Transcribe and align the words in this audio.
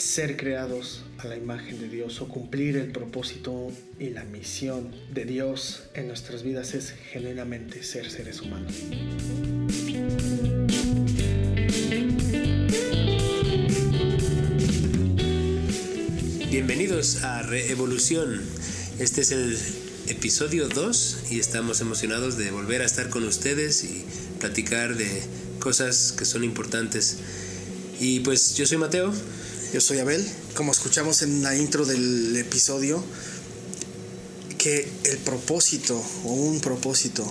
ser 0.00 0.36
creados 0.38 1.02
a 1.18 1.26
la 1.26 1.36
imagen 1.36 1.78
de 1.78 1.88
Dios 1.88 2.22
o 2.22 2.28
cumplir 2.28 2.76
el 2.76 2.90
propósito 2.90 3.70
y 3.98 4.10
la 4.10 4.24
misión 4.24 4.94
de 5.12 5.26
Dios 5.26 5.84
en 5.94 6.08
nuestras 6.08 6.42
vidas 6.42 6.72
es 6.74 6.92
genuinamente 7.12 7.82
ser 7.82 8.10
seres 8.10 8.40
humanos. 8.40 8.72
Bienvenidos 16.50 17.22
a 17.22 17.42
Reevolución. 17.42 18.40
Este 18.98 19.20
es 19.20 19.32
el 19.32 19.56
episodio 20.08 20.68
2 20.68 21.26
y 21.30 21.40
estamos 21.40 21.82
emocionados 21.82 22.38
de 22.38 22.50
volver 22.50 22.80
a 22.80 22.86
estar 22.86 23.10
con 23.10 23.24
ustedes 23.24 23.84
y 23.84 24.04
platicar 24.38 24.96
de 24.96 25.22
cosas 25.58 26.12
que 26.12 26.24
son 26.24 26.42
importantes. 26.42 27.18
Y 28.00 28.20
pues 28.20 28.56
yo 28.56 28.64
soy 28.64 28.78
Mateo. 28.78 29.12
Yo 29.72 29.80
soy 29.80 30.00
Abel. 30.00 30.28
Como 30.54 30.72
escuchamos 30.72 31.22
en 31.22 31.44
la 31.44 31.56
intro 31.56 31.84
del 31.84 32.36
episodio, 32.36 33.04
que 34.58 34.88
el 35.04 35.18
propósito 35.18 35.96
o 36.24 36.32
un 36.32 36.60
propósito 36.60 37.24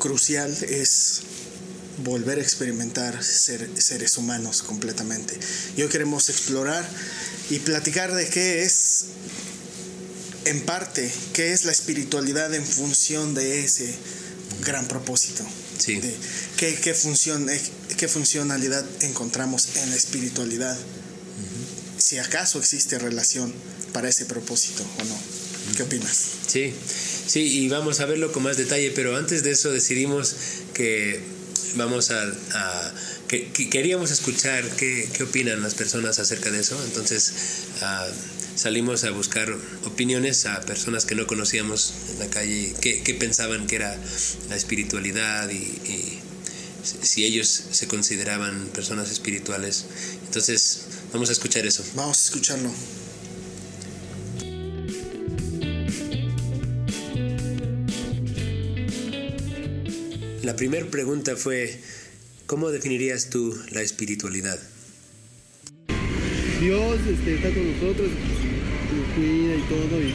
crucial 0.00 0.50
es 0.68 1.20
volver 1.98 2.38
a 2.38 2.42
experimentar 2.42 3.22
ser, 3.22 3.70
seres 3.78 4.16
humanos 4.16 4.62
completamente. 4.62 5.38
Y 5.76 5.82
hoy 5.82 5.88
queremos 5.88 6.30
explorar 6.30 6.88
y 7.48 7.60
platicar 7.60 8.12
de 8.12 8.26
qué 8.28 8.64
es, 8.64 9.04
en 10.46 10.64
parte, 10.64 11.12
qué 11.32 11.52
es 11.52 11.64
la 11.64 11.70
espiritualidad 11.70 12.52
en 12.54 12.66
función 12.66 13.34
de 13.34 13.64
ese 13.64 13.94
gran 14.64 14.88
propósito. 14.88 15.44
Sí. 15.78 16.00
De 16.00 16.12
qué, 16.56 16.74
qué, 16.74 16.92
función, 16.92 17.48
eh, 17.48 17.60
qué 17.98 18.08
funcionalidad 18.08 18.86
encontramos 19.02 19.76
en 19.76 19.90
la 19.90 19.96
espiritualidad. 19.96 20.78
Si 21.98 22.16
acaso 22.16 22.58
existe 22.58 22.98
relación 22.98 23.52
para 23.92 24.08
ese 24.08 24.24
propósito 24.24 24.84
o 25.00 25.04
no. 25.04 25.18
¿Qué 25.76 25.82
opinas? 25.82 26.16
Sí, 26.46 26.72
sí, 27.26 27.40
y 27.40 27.68
vamos 27.68 28.00
a 28.00 28.06
verlo 28.06 28.32
con 28.32 28.44
más 28.44 28.56
detalle, 28.56 28.92
pero 28.92 29.16
antes 29.16 29.42
de 29.42 29.50
eso 29.50 29.70
decidimos 29.70 30.34
que 30.72 31.20
vamos 31.74 32.10
a, 32.10 32.22
a 32.22 32.94
que, 33.26 33.48
que, 33.48 33.68
queríamos 33.68 34.10
escuchar 34.10 34.64
qué, 34.76 35.08
qué, 35.12 35.24
opinan 35.24 35.60
las 35.60 35.74
personas 35.74 36.18
acerca 36.18 36.50
de 36.50 36.60
eso, 36.60 36.82
entonces 36.84 37.32
uh, 37.82 38.58
salimos 38.58 39.04
a 39.04 39.10
buscar 39.10 39.54
opiniones 39.84 40.46
a 40.46 40.60
personas 40.62 41.04
que 41.04 41.14
no 41.14 41.26
conocíamos 41.26 41.92
en 42.10 42.18
la 42.20 42.28
calle, 42.28 42.74
qué, 42.80 43.02
qué 43.02 43.14
pensaban 43.14 43.66
que 43.66 43.76
era 43.76 43.98
la 44.48 44.56
espiritualidad 44.56 45.50
y, 45.50 45.56
y 45.56 46.07
si 46.82 47.24
ellos 47.24 47.48
se 47.48 47.86
consideraban 47.88 48.66
personas 48.68 49.10
espirituales. 49.10 49.86
Entonces, 50.24 50.86
vamos 51.12 51.28
a 51.28 51.32
escuchar 51.32 51.66
eso. 51.66 51.84
Vamos 51.94 52.18
a 52.18 52.22
escucharlo. 52.22 52.70
La 60.42 60.56
primera 60.56 60.86
pregunta 60.86 61.36
fue, 61.36 61.78
¿cómo 62.46 62.70
definirías 62.70 63.28
tú 63.28 63.54
la 63.70 63.82
espiritualidad? 63.82 64.58
Dios 66.58 66.98
este, 67.06 67.34
está 67.34 67.50
con 67.50 67.70
nosotros, 67.70 68.08
nos 68.08 69.14
cuida 69.14 69.54
y 69.54 69.62
todo, 69.68 70.00
y 70.00 70.14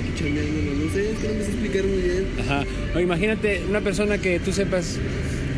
aquí 0.00 0.22
chambeándonos, 0.22 0.76
no 0.76 0.92
sé, 0.92 1.10
es 1.10 1.18
que 1.18 1.28
no 1.28 1.34
me 1.34 1.44
sé 1.44 1.50
explicar 1.50 1.84
muy 1.84 2.02
bien. 2.02 2.26
Ajá, 2.40 2.64
o 2.94 3.00
imagínate 3.00 3.64
una 3.68 3.80
persona 3.80 4.18
que 4.18 4.38
tú 4.38 4.52
sepas, 4.52 4.98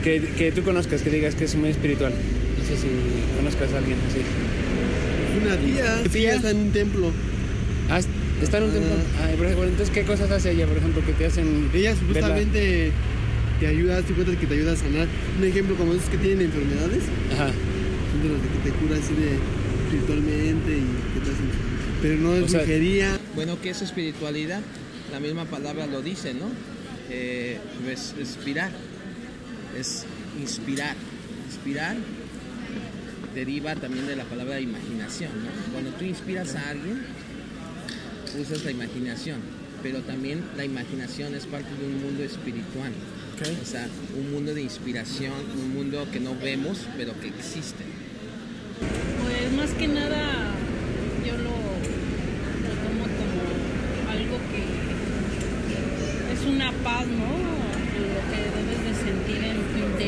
que, 0.07 0.21
que 0.39 0.53
tú 0.53 0.63
conozcas, 0.63 1.03
que 1.03 1.11
digas 1.11 1.35
que 1.35 1.45
es 1.47 1.57
muy 1.57 1.71
espiritual. 1.71 2.13
No 2.13 2.65
sé 2.65 2.77
si 2.81 2.87
conozcas 3.37 3.73
a 3.73 3.79
alguien 3.79 3.99
así. 4.09 4.21
Una 5.43 5.57
tía, 5.57 6.03
¿Tu 6.05 6.11
tía? 6.11 6.35
está 6.37 6.51
en 6.51 6.59
un 6.59 6.71
templo. 6.71 7.11
Ah, 7.91 7.99
¿está 8.41 8.59
en 8.59 8.65
un 8.65 8.71
Ah. 8.71 8.75
templo? 8.75 8.95
Ah, 9.19 9.29
por 9.37 9.47
ejemplo, 9.47 9.65
entonces, 9.67 9.91
¿qué 9.93 10.03
cosas 10.05 10.31
hace 10.31 10.53
ella, 10.53 10.67
por 10.69 10.77
ejemplo, 10.79 11.05
que 11.05 11.13
te 11.13 11.27
hacen 11.27 11.69
Ella 11.75 11.91
verla? 11.91 11.97
supuestamente 11.99 12.93
te 13.59 13.67
ayuda, 13.67 14.01
te 14.03 14.13
cuenta 14.15 14.39
que 14.39 14.47
te 14.47 14.55
ayuda 14.55 14.73
a 14.75 14.77
sanar. 14.77 15.09
Un 15.41 15.45
ejemplo 15.45 15.75
como 15.75 15.93
esos 15.93 16.09
que 16.09 16.19
tienen 16.19 16.43
enfermedades, 16.43 17.03
Ajá, 17.35 17.49
son 18.13 18.23
de 18.23 18.29
los 18.29 18.41
de 18.43 18.49
que 18.49 18.71
te 18.71 18.77
cura 18.77 18.97
así 18.97 19.13
de 19.13 19.35
espiritualmente 19.87 20.71
y 20.71 21.15
que 21.15 21.21
te 21.27 21.31
hacen. 21.33 21.51
Pero 22.01 22.15
no 22.21 22.35
es 22.35 22.53
brujería. 22.53 23.19
Bueno, 23.35 23.59
¿qué 23.61 23.71
es 23.71 23.83
espiritualidad? 23.83 24.61
La 25.11 25.19
misma 25.19 25.47
palabra 25.47 25.87
lo 25.89 26.01
dice, 26.01 26.33
¿no? 26.33 26.47
Eh, 27.11 27.59
es 27.91 28.15
respirar, 28.17 28.71
es 29.79 30.05
inspirar. 30.41 30.97
Inspirar 31.47 31.97
deriva 33.35 33.75
también 33.77 34.07
de 34.07 34.17
la 34.17 34.25
palabra 34.25 34.61
imaginación, 34.61 35.31
¿no? 35.45 35.51
Cuando 35.73 35.91
tú 35.91 36.05
inspiras 36.05 36.55
a 36.55 36.71
alguien, 36.71 37.03
usas 38.41 38.65
la 38.65 38.71
imaginación, 38.71 39.41
pero 39.83 40.01
también 40.01 40.43
la 40.57 40.65
imaginación 40.65 41.35
es 41.35 41.47
parte 41.47 41.69
de 41.75 41.87
un 41.87 42.03
mundo 42.03 42.23
espiritual. 42.23 42.93
O 43.63 43.67
sea, 43.67 43.87
un 44.19 44.33
mundo 44.33 44.55
de 44.55 44.63
inspiración, 44.63 45.35
un 45.61 45.75
mundo 45.75 46.09
que 46.11 46.21
no 46.21 46.35
vemos, 46.35 46.87
pero 46.97 47.13
que 47.21 47.29
existe. 47.29 47.85
Pues 49.23 49.53
más 49.53 49.71
que 49.73 49.89
nada 49.89 50.55
yo 51.27 51.37
lo, 51.37 51.45
lo 51.45 52.73
tomo 52.83 53.05
como 53.05 54.11
algo 54.11 54.39
que 54.51 54.65
es 56.33 56.47
una 56.47 56.73
paz, 56.83 57.07
¿no? 57.07 57.46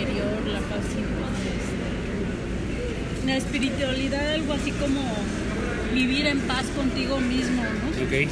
Interior, 0.00 0.46
la 0.52 0.60
paz 0.60 0.84
y 0.92 1.02
paz. 1.20 1.38
este, 3.20 3.26
La 3.26 3.36
espiritualidad, 3.36 4.32
algo 4.34 4.52
así 4.54 4.70
como 4.72 5.00
vivir 5.94 6.26
en 6.26 6.40
paz 6.40 6.64
contigo 6.76 7.18
mismo, 7.20 7.62
¿no? 7.62 8.04
ok. 8.04 8.28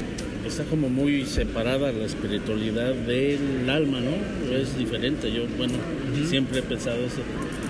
está 0.46 0.64
como 0.64 0.88
muy 0.88 1.24
separada 1.26 1.90
la 1.92 2.04
espiritualidad 2.04 2.94
del 2.94 3.68
alma, 3.68 3.98
¿no? 4.00 4.54
Es 4.54 4.76
diferente. 4.78 5.32
Yo, 5.32 5.42
bueno, 5.58 5.74
siempre 6.28 6.60
he 6.60 6.62
pensado 6.62 6.98
eso. 7.04 7.20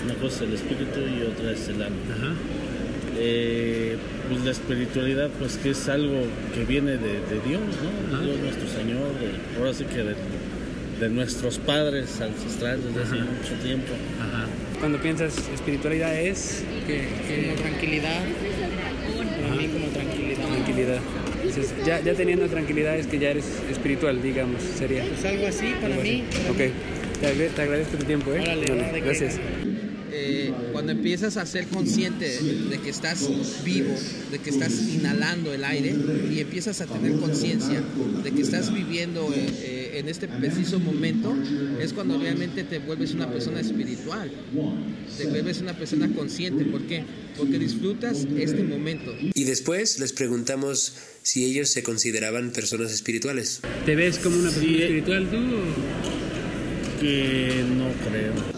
Una 0.05 0.15
cosa 0.15 0.37
es 0.37 0.43
el 0.43 0.55
espíritu 0.55 1.01
y 1.01 1.23
otra 1.23 1.53
es 1.53 1.69
el 1.69 1.83
alma. 1.83 1.97
Ajá. 2.17 2.34
Eh, 3.19 3.97
pues 4.28 4.45
la 4.45 4.51
espiritualidad, 4.51 5.31
pues 5.39 5.57
que 5.57 5.71
es 5.71 5.89
algo 5.89 6.21
que 6.55 6.65
viene 6.67 6.93
de, 6.93 6.99
de 7.21 7.41
Dios, 7.49 7.63
¿no? 7.63 8.15
Ajá. 8.17 8.25
Dios 8.25 8.39
nuestro 8.41 8.69
Señor, 8.69 9.09
de- 9.19 9.59
ahora 9.59 9.73
sí 9.73 9.84
que 9.84 9.97
de, 10.05 10.15
de 11.01 11.09
nuestros 11.11 11.59
padres 11.59 12.21
ancestrales 12.21 12.84
desde 12.84 13.03
hace 13.03 13.15
mucho 13.17 13.55
tiempo. 13.62 13.93
Ajá. 14.21 14.47
Cuando 14.81 15.01
piensas 15.01 15.34
espiritualidad 15.55 16.15
es 16.19 16.62
que, 16.87 17.05
Como 17.47 17.57
tranquilidad. 17.62 18.21
Para 19.43 19.55
mí 19.57 19.69
como 19.69 19.87
tranquilidad. 19.89 20.47
tranquilidad. 20.49 20.99
Entonces, 21.43 21.75
ya, 21.87 22.01
ya 22.01 22.15
teniendo 22.15 22.47
tranquilidad 22.49 22.97
es 22.99 23.07
que 23.07 23.19
ya 23.19 23.31
eres 23.31 23.45
espiritual, 23.71 24.21
digamos, 24.23 24.62
sería. 24.62 25.05
Pues 25.05 25.25
algo 25.25 25.47
así 25.47 25.73
para 25.81 25.95
Algo 25.95 26.03
mí. 26.03 26.25
así. 26.29 26.41
Ok. 26.51 26.73
Te, 27.21 27.27
agra- 27.28 27.49
te 27.55 27.63
agradezco 27.63 27.97
tu 27.97 28.05
tiempo, 28.05 28.33
¿eh? 28.34 28.41
Órale, 28.41 29.01
gracias. 29.01 29.39
Cuando 30.77 30.93
empiezas 30.93 31.39
a 31.39 31.47
ser 31.47 31.69
consciente 31.69 32.27
de, 32.29 32.69
de 32.69 32.79
que 32.83 32.91
estás 32.91 33.27
vivo, 33.65 33.95
de 34.31 34.39
que 34.41 34.51
estás 34.51 34.75
inhalando 34.93 35.55
el 35.55 35.65
aire 35.65 35.97
y 36.31 36.39
empiezas 36.41 36.83
a 36.83 36.87
tener 36.87 37.13
conciencia 37.19 37.83
de 38.23 38.31
que 38.31 38.43
estás 38.43 38.75
viviendo 38.75 39.33
eh, 39.35 39.47
eh, 39.63 39.91
en 39.95 40.11
este 40.11 40.29
preciso 40.29 40.79
momento, 40.79 41.35
es 41.81 41.95
cuando 41.95 42.19
realmente 42.19 42.63
te 42.63 42.79
vuelves 42.79 43.15
una 43.15 43.27
persona 43.33 43.61
espiritual, 43.61 44.31
te 45.17 45.27
vuelves 45.29 45.63
una 45.63 45.73
persona 45.79 46.13
consciente. 46.15 46.67
¿Por 46.67 46.83
qué? 46.83 47.05
Porque 47.39 47.59
disfrutas 47.59 48.27
este 48.37 48.63
momento. 48.63 49.15
Y 49.33 49.45
después 49.45 49.99
les 49.99 50.13
preguntamos 50.13 50.93
si 51.23 51.47
ellos 51.47 51.71
se 51.71 51.83
consideraban 51.83 52.51
personas 52.51 52.93
espirituales. 52.93 53.63
¿Te 53.87 53.97
ves 53.97 54.19
como 54.19 54.37
una 54.37 54.51
persona 54.51 54.67
Sí, 54.69 54.75
eh. 54.75 54.83
espiritual 54.83 55.31
tú? 55.31 55.39
Que 57.01 57.65
no 57.79 57.89
creo. 58.11 58.56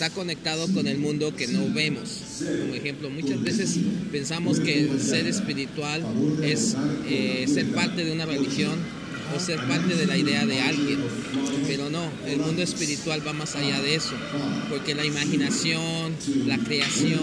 Está 0.00 0.14
conectado 0.14 0.66
con 0.72 0.86
el 0.86 0.96
mundo 0.96 1.36
que 1.36 1.46
no 1.46 1.68
vemos. 1.74 2.22
Como 2.38 2.74
ejemplo, 2.74 3.10
muchas 3.10 3.42
veces 3.42 3.76
pensamos 4.10 4.58
que 4.58 4.88
ser 4.98 5.26
espiritual 5.26 6.02
es 6.42 6.74
eh, 7.06 7.44
ser 7.46 7.66
parte 7.66 8.02
de 8.06 8.12
una 8.12 8.24
religión 8.24 8.78
o 9.36 9.38
ser 9.38 9.58
parte 9.68 9.94
de 9.94 10.06
la 10.06 10.16
idea 10.16 10.46
de 10.46 10.58
alguien, 10.62 11.00
pero 11.66 11.90
no, 11.90 12.10
el 12.26 12.38
mundo 12.38 12.62
espiritual 12.62 13.20
va 13.26 13.34
más 13.34 13.56
allá 13.56 13.78
de 13.82 13.94
eso, 13.94 14.14
porque 14.70 14.94
la 14.94 15.04
imaginación, 15.04 16.14
la 16.46 16.56
creación, 16.56 17.20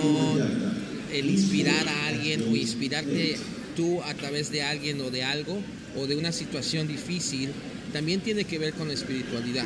el 1.12 1.31
inspirar 1.31 1.88
a 1.88 2.07
alguien 2.09 2.44
o 2.44 2.56
inspirarte 2.56 3.38
tú 3.75 4.03
a 4.03 4.13
través 4.13 4.51
de 4.51 4.62
alguien 4.62 5.01
o 5.01 5.09
de 5.09 5.23
algo 5.23 5.57
o 5.97 6.06
de 6.06 6.15
una 6.15 6.31
situación 6.31 6.88
difícil, 6.88 7.50
también 7.93 8.19
tiene 8.21 8.43
que 8.45 8.59
ver 8.59 8.73
con 8.73 8.87
la 8.87 8.93
espiritualidad. 8.93 9.65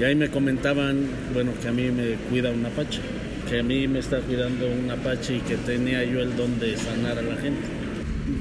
Y 0.00 0.04
ahí 0.04 0.14
me 0.14 0.28
comentaban, 0.30 1.06
bueno, 1.32 1.52
que 1.60 1.68
a 1.68 1.72
mí 1.72 1.90
me 1.90 2.14
cuida 2.30 2.50
un 2.50 2.64
apache, 2.66 3.00
que 3.48 3.60
a 3.60 3.62
mí 3.62 3.86
me 3.88 3.98
está 4.00 4.20
cuidando 4.20 4.66
un 4.68 4.90
apache 4.90 5.36
y 5.36 5.40
que 5.40 5.56
tenía 5.56 6.04
yo 6.04 6.20
el 6.20 6.36
don 6.36 6.58
de 6.58 6.76
sanar 6.76 7.18
a 7.18 7.22
la 7.22 7.36
gente. 7.36 7.60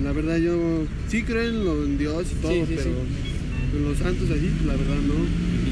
La 0.04 0.12
verdad 0.12 0.38
yo 0.38 0.86
sí 1.10 1.24
creo 1.24 1.50
en, 1.50 1.66
lo, 1.66 1.84
en 1.86 1.98
Dios 1.98 2.26
y 2.32 2.36
todo, 2.42 2.52
Sí, 2.54 2.62
sí, 2.68 2.74
pero 2.78 2.92
en 3.76 3.84
los 3.90 3.98
santos 3.98 4.30
así, 4.30 4.50
pues, 4.58 4.66
la 4.66 4.76
verdad 4.76 4.96
no. 5.08 5.14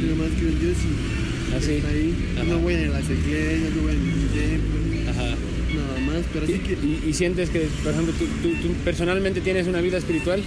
Yo 0.07 0.15
más 0.15 0.29
creo 0.37 0.49
en 0.49 0.59
Dios 0.59 0.77
y 0.83 1.55
Así. 1.55 1.71
está 1.73 1.89
ahí. 1.89 2.13
Ajá. 2.35 2.43
No 2.45 2.59
voy 2.59 2.73
a 2.75 2.87
las 2.87 3.03
iglesias, 3.09 3.71
no 3.75 3.81
voy 3.81 3.91
a 3.91 3.95
ningún 3.95 4.27
templo, 4.29 5.11
Ajá. 5.11 5.23
nada 5.25 5.99
más, 6.05 6.25
pero 6.31 6.45
así 6.45 6.53
que... 6.59 6.73
¿Y, 6.73 7.09
y 7.09 7.13
sientes 7.13 7.49
que, 7.49 7.67
por 7.83 7.91
ejemplo, 7.93 8.13
tú, 8.17 8.25
tú- 8.41 8.55
tú 8.61 8.73
personalmente 8.85 9.41
tienes 9.41 9.67
una 9.67 9.81
vida 9.81 9.97
espiritual? 9.97 10.41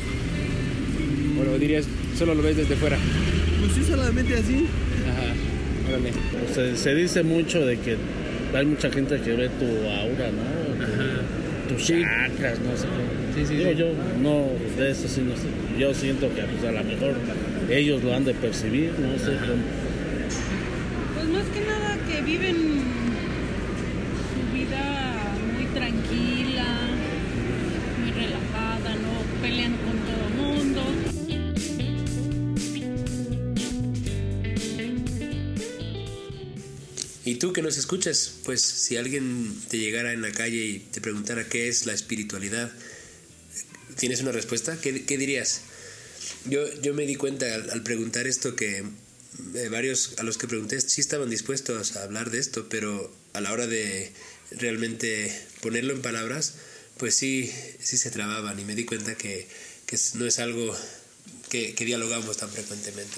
¿O 1.40 1.44
lo 1.44 1.58
dirías, 1.58 1.86
solo 2.16 2.34
lo 2.34 2.42
ves 2.42 2.56
desde 2.56 2.76
fuera? 2.76 2.96
Pues 3.60 3.72
sí, 3.72 3.84
solamente 3.84 4.34
así. 4.34 4.66
Ajá, 5.10 5.88
órale. 5.88 6.12
Se, 6.54 6.76
se 6.76 6.94
dice 6.94 7.22
mucho 7.22 7.64
de 7.64 7.78
que 7.78 7.96
hay 8.54 8.66
mucha 8.66 8.90
gente 8.90 9.20
que 9.20 9.32
ve 9.32 9.48
tu 9.48 9.64
aura, 9.66 10.30
¿no? 10.30 11.74
Tus 11.74 11.86
chakras, 11.86 12.58
no 12.60 12.76
sé. 12.76 12.86
Sí, 13.34 13.46
sí, 13.46 13.54
Digo, 13.56 13.70
sí. 13.70 13.76
yo 13.76 13.86
no, 14.22 14.46
de 14.78 14.90
eso 14.90 15.08
sí 15.08 15.22
no 15.26 15.34
sé. 15.36 15.46
Yo 15.78 15.94
siento 15.94 16.28
que 16.34 16.42
pues, 16.42 16.64
a 16.68 16.72
lo 16.72 16.84
mejor 16.84 17.14
ellos 17.70 18.02
lo 18.02 18.14
han 18.14 18.24
de 18.24 18.34
percibir, 18.34 18.90
no 18.98 19.18
sé. 19.18 19.32
cómo. 19.40 19.62
Y 37.32 37.36
tú 37.36 37.54
que 37.54 37.62
nos 37.62 37.78
escuchas, 37.78 38.30
pues 38.44 38.60
si 38.60 38.98
alguien 38.98 39.58
te 39.70 39.78
llegara 39.78 40.12
en 40.12 40.20
la 40.20 40.32
calle 40.32 40.66
y 40.66 40.78
te 40.80 41.00
preguntara 41.00 41.48
qué 41.48 41.66
es 41.66 41.86
la 41.86 41.94
espiritualidad, 41.94 42.70
¿tienes 43.96 44.20
una 44.20 44.32
respuesta? 44.32 44.78
¿Qué, 44.78 44.92
dirías? 44.92 45.62
Yo, 46.44 46.60
yo 46.82 46.92
me 46.92 47.06
di 47.06 47.14
cuenta 47.14 47.46
al, 47.54 47.82
preguntar 47.84 48.26
esto 48.26 48.54
que 48.54 48.84
eh, 49.54 49.68
varios 49.70 50.12
a 50.18 50.24
los 50.24 50.36
que 50.36 50.46
pregunté 50.46 50.78
sí 50.82 51.00
estaban 51.00 51.30
dispuestos 51.30 51.96
a 51.96 52.02
hablar 52.02 52.30
de 52.30 52.38
esto, 52.38 52.68
pero 52.68 53.10
a 53.32 53.40
la 53.40 53.50
hora 53.50 53.66
de 53.66 54.12
realmente 54.50 55.34
ponerlo 55.62 55.94
en 55.94 56.02
palabras, 56.02 56.56
pues 56.98 57.14
sí, 57.14 57.50
sí 57.80 57.96
se 57.96 58.10
trababan 58.10 58.60
y 58.60 58.66
me 58.66 58.74
di 58.74 58.84
cuenta 58.84 59.14
que, 59.14 59.48
que 59.86 59.98
no 60.16 60.26
es 60.26 60.38
algo 60.38 60.76
que, 61.48 61.74
que 61.74 61.86
dialogamos 61.86 62.36
tan 62.36 62.50
frecuentemente. 62.50 63.16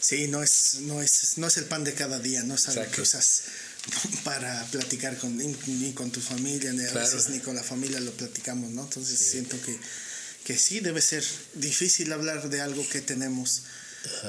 Sí, 0.00 0.28
no 0.28 0.42
es, 0.42 0.76
no 0.82 1.02
es, 1.02 1.38
no 1.38 1.46
es 1.46 1.56
el 1.56 1.64
pan 1.64 1.84
de 1.84 1.94
cada 1.94 2.18
día, 2.18 2.42
no 2.42 2.54
es 2.54 2.68
algo 2.68 2.90
que 2.90 3.00
usas 3.00 3.42
para 4.24 4.64
platicar 4.66 5.16
con, 5.18 5.36
ni, 5.36 5.56
ni 5.66 5.92
con 5.92 6.10
tu 6.10 6.20
familia, 6.20 6.72
ni 6.72 6.84
a 6.84 6.92
veces 6.92 7.28
ni 7.28 7.40
con 7.40 7.56
la 7.56 7.62
familia 7.62 8.00
lo 8.00 8.12
platicamos, 8.12 8.70
¿no? 8.70 8.84
Entonces 8.84 9.18
siento 9.18 9.60
que, 9.62 9.78
que 10.44 10.58
sí 10.58 10.80
debe 10.80 11.00
ser 11.00 11.24
difícil 11.54 12.12
hablar 12.12 12.48
de 12.50 12.60
algo 12.60 12.86
que 12.88 13.00
tenemos 13.00 13.62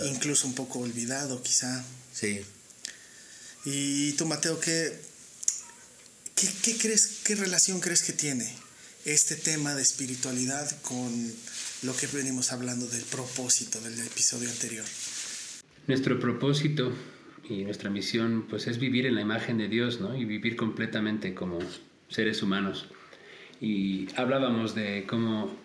incluso 0.05 0.47
un 0.47 0.55
poco 0.55 0.79
olvidado 0.79 1.41
quizá. 1.41 1.83
Sí. 2.13 2.43
Y 3.65 4.13
tú, 4.13 4.25
Mateo, 4.25 4.59
¿qué, 4.59 4.97
qué, 6.35 6.49
qué 6.61 6.77
crees, 6.77 7.09
qué 7.23 7.35
relación 7.35 7.79
crees 7.79 8.01
que 8.01 8.13
tiene 8.13 8.51
este 9.05 9.35
tema 9.35 9.75
de 9.75 9.81
espiritualidad 9.81 10.69
con 10.81 11.35
lo 11.83 11.95
que 11.95 12.07
venimos 12.07 12.51
hablando 12.51 12.87
del 12.87 13.03
propósito 13.03 13.79
del 13.81 13.99
episodio 13.99 14.49
anterior? 14.49 14.85
Nuestro 15.87 16.19
propósito 16.19 16.91
y 17.49 17.63
nuestra 17.63 17.89
misión 17.89 18.45
pues 18.49 18.67
es 18.67 18.77
vivir 18.77 19.05
en 19.05 19.15
la 19.15 19.21
imagen 19.21 19.57
de 19.57 19.69
Dios, 19.69 20.01
¿no? 20.01 20.15
Y 20.15 20.25
vivir 20.25 20.55
completamente 20.55 21.33
como 21.33 21.59
seres 22.09 22.43
humanos. 22.43 22.89
Y 23.61 24.07
hablábamos 24.15 24.75
de 24.75 25.05
cómo 25.07 25.55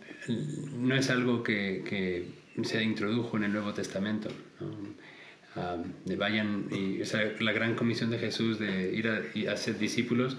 no 0.79 0.95
es 0.95 1.11
algo 1.11 1.43
que, 1.43 1.83
que 1.85 2.27
se 2.65 2.83
introdujo 2.83 3.37
en 3.37 3.45
el 3.45 3.53
Nuevo 3.53 3.73
Testamento, 3.75 4.29
¿no? 4.61 4.71
Ah, 5.55 5.77
de 6.07 6.17
vayan, 6.17 6.69
y, 6.71 7.03
o 7.03 7.05
sea, 7.05 7.31
la 7.41 7.53
gran 7.53 7.75
comisión 7.75 8.11
de 8.11 8.19
Jesús 8.19 8.59
de 8.59 8.95
ir 8.95 9.09
a, 9.09 9.21
y 9.35 9.49
hacer 9.49 9.79
discípulos, 9.79 10.39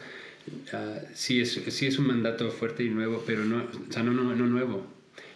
ah, 0.73 0.95
sí, 1.13 1.39
es, 1.39 1.61
sí 1.67 1.85
es 1.85 1.99
un 1.99 2.07
mandato 2.07 2.49
fuerte 2.49 2.83
y 2.83 2.89
nuevo, 2.89 3.23
pero 3.27 3.45
no, 3.45 3.57
o 3.57 3.91
sea, 3.91 4.01
no, 4.01 4.11
no, 4.11 4.35
no 4.35 4.47
nuevo, 4.47 4.87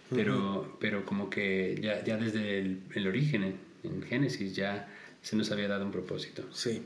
pero, 0.10 0.78
pero 0.80 1.06
como 1.06 1.30
que 1.30 1.78
ya, 1.80 2.04
ya 2.04 2.18
desde 2.18 2.60
el, 2.60 2.80
el 2.96 3.08
origen, 3.08 3.44
en, 3.90 4.04
Génesis, 4.04 4.56
ya 4.56 4.88
se 5.22 5.36
nos 5.36 5.52
había 5.52 5.68
dado 5.68 5.86
un 5.86 5.92
propósito. 5.92 6.44
Sí. 6.54 6.84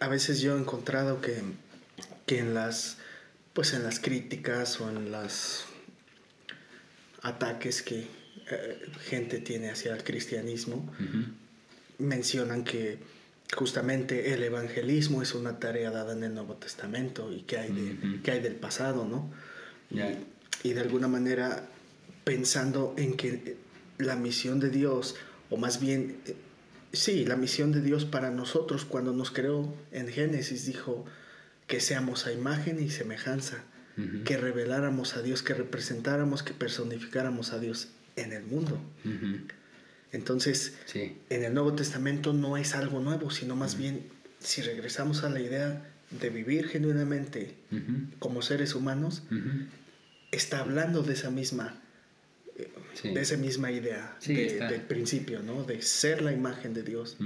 A 0.00 0.08
veces 0.08 0.40
yo 0.40 0.56
he 0.56 0.60
encontrado 0.60 1.20
que, 1.20 1.40
que 2.26 2.38
en 2.38 2.54
las 2.54 2.98
pues 3.52 3.74
en 3.74 3.82
las 3.82 4.00
críticas 4.00 4.80
o 4.80 4.88
en 4.88 5.12
las 5.12 5.66
ataques 7.22 7.82
que 7.82 8.06
eh, 8.50 8.86
gente 9.04 9.38
tiene 9.38 9.70
hacia 9.70 9.94
el 9.94 10.02
cristianismo 10.02 10.90
mencionan 11.98 12.64
que 12.64 12.98
justamente 13.54 14.32
el 14.32 14.42
evangelismo 14.42 15.22
es 15.22 15.34
una 15.34 15.58
tarea 15.58 15.90
dada 15.90 16.14
en 16.14 16.24
el 16.24 16.34
Nuevo 16.34 16.54
Testamento 16.56 17.32
y 17.32 17.42
que 17.42 17.58
hay, 17.58 17.72
de, 17.72 18.20
que 18.22 18.30
hay 18.30 18.40
del 18.40 18.56
pasado, 18.56 19.04
¿no? 19.04 19.30
Y 20.62 20.72
de 20.72 20.80
alguna 20.80 21.06
manera 21.06 21.68
pensando 22.24 22.94
en 22.96 23.14
que 23.16 23.56
la 23.98 24.16
misión 24.16 24.58
de 24.58 24.70
Dios, 24.70 25.16
o 25.52 25.56
más 25.58 25.80
bien, 25.80 26.16
eh, 26.26 26.34
sí, 26.92 27.24
la 27.26 27.36
misión 27.36 27.72
de 27.72 27.82
Dios 27.82 28.04
para 28.06 28.30
nosotros 28.30 28.84
cuando 28.86 29.12
nos 29.12 29.30
creó 29.30 29.72
en 29.92 30.08
Génesis 30.08 30.64
dijo 30.66 31.04
que 31.66 31.78
seamos 31.80 32.26
a 32.26 32.32
imagen 32.32 32.82
y 32.82 32.90
semejanza, 32.90 33.58
que 34.24 34.38
reveláramos 34.38 35.16
a 35.16 35.22
Dios, 35.22 35.42
que 35.42 35.52
representáramos, 35.52 36.42
que 36.42 36.54
personificáramos 36.54 37.52
a 37.52 37.58
Dios 37.58 37.88
en 38.16 38.32
el 38.32 38.42
mundo. 38.44 38.80
Entonces, 40.12 40.74
Sí. 40.86 41.18
en 41.28 41.44
el 41.44 41.52
Nuevo 41.52 41.74
Testamento 41.74 42.32
no 42.32 42.56
es 42.56 42.74
algo 42.74 43.00
nuevo, 43.00 43.30
sino 43.30 43.54
más 43.54 43.76
bien, 43.76 44.06
si 44.40 44.62
regresamos 44.62 45.24
a 45.24 45.28
la 45.30 45.40
idea 45.40 45.86
de 46.10 46.30
vivir 46.30 46.68
genuinamente 46.68 47.54
como 48.18 48.40
seres 48.40 48.74
humanos, 48.74 49.22
está 50.30 50.60
hablando 50.60 51.02
de 51.02 51.12
esa 51.12 51.30
misma 51.30 51.81
Sí. 52.94 53.08
de 53.14 53.20
esa 53.20 53.36
misma 53.36 53.70
idea 53.72 54.14
Sí, 54.18 54.34
de- 54.34 54.58
del 54.68 54.82
principio 54.82 55.40
no 55.42 55.64
de 55.64 55.80
ser 55.82 56.20
la 56.22 56.32
imagen 56.32 56.74
de 56.74 56.82
Dios 56.82 57.16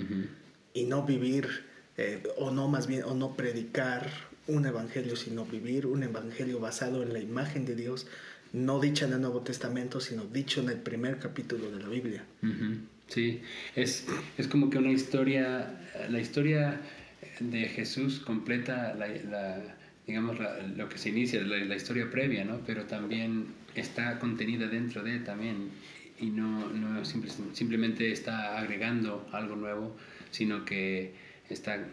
y 0.75 0.85
no 0.85 1.05
vivir 1.05 1.49
eh, 1.99 2.23
o 2.37 2.51
no 2.51 2.69
más 2.69 2.87
bien 2.87 3.03
o 3.05 3.15
no 3.15 3.35
predicar 3.37 4.09
un 4.47 4.65
evangelio 4.67 5.17
sino 5.17 5.45
vivir 5.45 5.87
un 5.87 6.03
evangelio 6.05 6.61
basado 6.61 7.03
en 7.03 7.13
la 7.13 7.19
imagen 7.19 7.65
de 7.67 7.75
Dios 7.75 8.07
no 8.53 8.79
dicha 8.81 9.07
en 9.07 9.15
el 9.15 9.21
Nuevo 9.21 9.41
Testamento 9.41 10.01
sino 10.01 10.25
dicho 10.25 10.61
en 10.61 10.69
el 10.69 10.77
primer 10.79 11.19
capítulo 11.19 11.71
de 11.71 11.81
la 11.83 11.89
Biblia. 11.89 12.25
Sí, 13.09 13.41
es, 13.75 14.05
es 14.39 14.47
como 14.49 14.71
que 14.71 14.79
una 14.79 14.91
historia, 14.93 15.81
la 16.09 16.21
historia 16.21 16.81
de 17.41 17.63
Jesús 17.69 18.21
completa 18.21 18.95
la, 18.95 19.09
la- 19.09 19.77
digamos, 20.07 20.39
la- 20.39 20.59
lo 20.63 20.89
que 20.89 20.99
se 20.99 21.09
inicia, 21.11 21.43
la, 21.43 21.57
la 21.65 21.75
historia 21.77 22.09
previa, 22.11 22.45
¿no? 22.45 22.61
Pero 22.67 22.85
también 22.85 23.47
está 23.81 24.19
contenida 24.19 24.67
dentro 24.69 25.03
de 25.03 25.19
también 25.21 25.71
y 26.19 26.27
no, 26.27 26.71
no 26.71 27.05
simple- 27.05 27.31
simplemente 27.53 28.11
está 28.13 28.59
agregando 28.59 29.29
algo 29.33 29.57
nuevo, 29.57 29.97
sino 30.31 30.65
que 30.65 31.15
está 31.51 31.87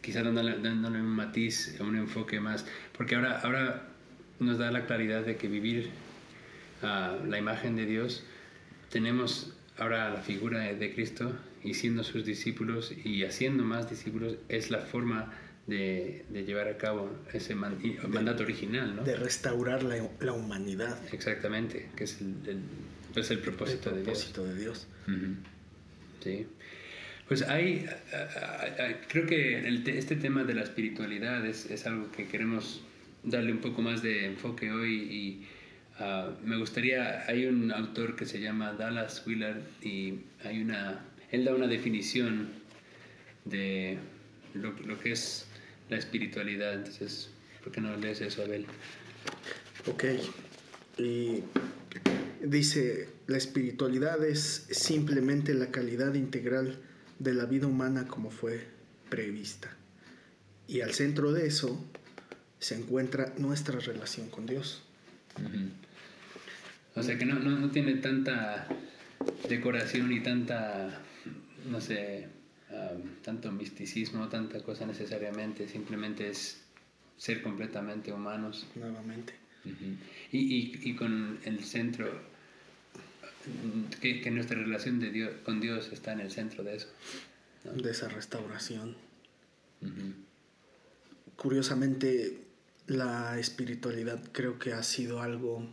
quizá 0.00 0.22
dándole, 0.22 0.58
dándole 0.58 1.00
un 1.00 1.08
matiz, 1.08 1.76
un 1.80 1.96
enfoque 1.96 2.40
más, 2.40 2.64
porque 2.96 3.16
ahora, 3.16 3.40
ahora 3.40 3.88
nos 4.40 4.58
da 4.58 4.70
la 4.70 4.86
claridad 4.86 5.24
de 5.24 5.36
que 5.36 5.48
vivir 5.48 5.90
a 6.82 7.16
la 7.26 7.38
imagen 7.38 7.76
de 7.76 7.86
Dios, 7.86 8.24
tenemos 8.90 9.52
ahora 9.78 10.10
la 10.10 10.20
figura 10.20 10.60
de 10.60 10.94
Cristo 10.94 11.36
y 11.62 11.74
siendo 11.74 12.04
sus 12.04 12.24
discípulos 12.24 12.92
y 13.04 13.24
haciendo 13.24 13.64
más 13.64 13.90
discípulos 13.90 14.36
es 14.48 14.70
la 14.70 14.78
forma 14.78 15.32
de, 15.66 16.24
de 16.28 16.44
llevar 16.44 16.68
a 16.68 16.76
cabo 16.76 17.10
ese 17.32 17.54
man- 17.54 17.78
mandato 18.08 18.42
original, 18.42 18.96
¿no? 18.96 19.04
de 19.04 19.16
restaurar 19.16 19.82
la, 19.82 19.96
la 20.20 20.32
humanidad 20.32 20.98
Exactamente, 21.12 21.88
que 21.96 22.04
es 22.04 22.20
el, 22.20 22.34
el- 22.48 22.60
pues 23.14 23.30
el 23.30 23.38
el 23.38 23.42
propósito 23.44 23.90
de 23.90 24.02
Dios. 24.02 24.06
propósito 24.06 24.44
de 24.44 24.54
Dios. 24.60 24.86
Sí. 26.22 26.46
Pues 27.28 27.42
hay, 27.42 27.86
creo 29.08 29.26
que 29.26 29.58
el 29.66 29.82
te- 29.84 29.96
este 29.98 30.16
tema 30.16 30.44
de 30.44 30.54
la 30.54 30.62
espiritualidad 30.62 31.44
es, 31.46 31.70
es 31.70 31.86
algo 31.86 32.10
que 32.12 32.26
queremos 32.26 32.82
darle 33.22 33.52
un 33.52 33.58
poco 33.58 33.80
más 33.82 34.02
de 34.02 34.26
enfoque 34.26 34.70
hoy 34.70 34.94
y 34.94 35.46
ah, 35.98 36.30
me 36.44 36.56
gustaría, 36.58 37.24
hay 37.26 37.46
un 37.46 37.72
autor 37.72 38.16
que 38.16 38.26
se 38.26 38.40
llama 38.40 38.72
Dallas 38.74 39.22
Willard 39.26 39.62
y 39.82 40.18
hay 40.44 40.60
una, 40.60 41.00
él 41.30 41.44
da 41.46 41.54
una 41.54 41.66
definición 41.66 42.48
de 43.46 43.96
lo, 44.54 44.72
lo 44.84 44.98
que 44.98 45.12
es 45.12 45.46
la 45.88 45.96
espiritualidad, 45.96 46.74
entonces, 46.74 47.30
¿por 47.62 47.72
qué 47.72 47.80
no 47.80 47.96
lees 47.96 48.20
eso, 48.20 48.42
Abel? 48.42 48.66
Ok. 49.86 50.04
Y 50.98 51.42
dice, 52.42 53.08
la 53.26 53.36
espiritualidad 53.36 54.24
es 54.24 54.66
simplemente 54.70 55.54
la 55.54 55.70
calidad 55.70 56.14
integral 56.14 56.80
de 57.18 57.34
la 57.34 57.46
vida 57.46 57.66
humana 57.66 58.06
como 58.06 58.30
fue 58.30 58.66
prevista. 59.08 59.76
Y 60.66 60.80
al 60.80 60.92
centro 60.92 61.32
de 61.32 61.46
eso 61.46 61.84
se 62.58 62.76
encuentra 62.76 63.34
nuestra 63.38 63.78
relación 63.78 64.28
con 64.30 64.46
Dios. 64.46 64.82
O 66.94 67.02
sea 67.02 67.18
que 67.18 67.26
no, 67.26 67.38
no, 67.38 67.58
no 67.58 67.70
tiene 67.70 67.94
tanta 67.94 68.68
decoración 69.48 70.12
y 70.12 70.20
tanta, 70.20 71.00
no 71.70 71.80
sé, 71.80 72.28
um, 72.74 73.22
tanto 73.22 73.50
misticismo, 73.52 74.28
tanta 74.28 74.62
cosa 74.62 74.86
necesariamente, 74.86 75.68
simplemente 75.68 76.28
es 76.28 76.62
ser 77.16 77.42
completamente 77.42 78.12
humanos. 78.12 78.66
Nuevamente. 78.74 79.34
Y, 80.30 80.38
y, 80.38 80.80
y 80.90 80.94
con 80.94 81.38
el 81.44 81.64
centro, 81.64 82.06
que, 84.00 84.20
que 84.20 84.30
nuestra 84.30 84.58
relación 84.58 85.00
de 85.00 85.10
Dios, 85.10 85.30
con 85.44 85.60
Dios 85.60 85.90
está 85.92 86.12
en 86.12 86.20
el 86.20 86.30
centro 86.30 86.64
de 86.64 86.76
eso. 86.76 86.88
De 87.74 87.90
esa 87.90 88.08
restauración. 88.08 88.94
Curiosamente, 91.36 92.42
la 92.86 93.38
espiritualidad 93.38 94.22
creo 94.32 94.58
que 94.58 94.72
ha 94.72 94.82
sido 94.82 95.22
algo, 95.22 95.66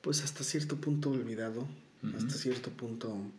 pues 0.00 0.22
hasta 0.22 0.42
cierto 0.42 0.76
punto 0.76 1.10
olvidado, 1.10 1.68
hasta 2.16 2.34
cierto 2.34 2.70
punto, 2.70 3.30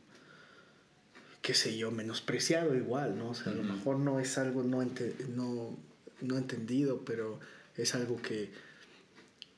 qué 1.43 1.53
sé 1.53 1.77
yo, 1.77 1.91
menospreciado 1.91 2.73
igual, 2.75 3.17
¿no? 3.19 3.29
O 3.29 3.33
sea, 3.35 3.51
a 3.51 3.55
lo 3.55 3.63
mejor 3.63 3.99
no 3.99 4.19
es 4.19 4.37
algo 4.39 4.63
no, 4.63 4.81
ente- 4.81 5.13
no, 5.27 5.77
no 6.21 6.37
entendido, 6.37 7.03
pero 7.05 7.39
es 7.77 7.93
algo 7.95 8.21
que, 8.21 8.49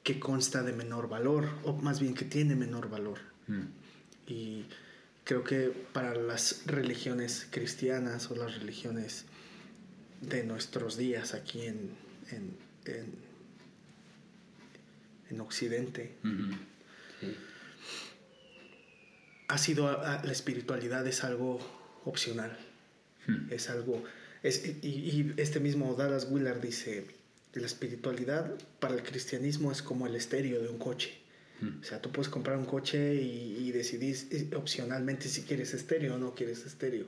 que 0.04 0.20
consta 0.20 0.64
de 0.64 0.74
menor 0.74 1.08
valor, 1.08 1.48
o 1.64 1.74
más 1.74 2.00
bien 2.00 2.14
que 2.16 2.26
tiene 2.26 2.56
menor 2.56 2.90
valor. 2.90 3.20
Mm. 3.48 3.62
Y 4.28 4.66
creo 5.26 5.44
que 5.44 5.70
para 5.94 6.16
las 6.16 6.64
religiones 6.66 7.48
cristianas 7.52 8.32
o 8.32 8.36
las 8.36 8.58
religiones 8.60 9.26
de 10.22 10.44
nuestros 10.44 10.98
días 10.98 11.36
aquí 11.36 11.62
en, 11.68 11.92
en, 12.32 12.58
en, 12.86 13.14
en 15.30 15.40
Occidente. 15.40 16.16
Sí. 17.22 17.36
Ha 19.48 19.58
sido 19.58 19.88
a- 19.88 20.16
a- 20.20 20.24
la 20.26 20.32
espiritualidad 20.32 21.06
es 21.08 21.24
algo 21.24 21.60
opcional, 22.06 22.58
Mm. 23.28 23.52
es 23.52 23.70
algo, 23.70 24.04
es, 24.44 24.64
y, 24.82 24.88
y 24.88 25.34
este 25.38 25.60
mismo 25.60 25.94
Dallas 25.96 26.28
Willard 26.30 26.62
dice, 26.62 27.06
la 27.54 27.66
espiritualidad 27.66 28.54
para 28.80 28.96
el 28.96 29.04
cristianismo 29.04 29.72
es 29.72 29.82
como 29.82 30.08
el 30.08 30.16
estéreo 30.16 30.62
de 30.62 30.70
un 30.70 30.78
coche. 30.78 31.14
Mm. 31.62 31.80
O 31.82 31.84
sea, 31.84 32.02
tú 32.02 32.12
puedes 32.12 32.30
comprar 32.30 32.58
un 32.58 32.66
coche 32.66 33.16
y, 33.16 33.58
y 33.68 33.72
decidir 33.72 34.16
eh, 34.32 34.50
opcionalmente 34.56 35.30
si 35.30 35.44
quieres 35.44 35.74
estéreo 35.74 36.16
o 36.16 36.18
no 36.18 36.36
quieres 36.36 36.66
estéreo. 36.66 37.06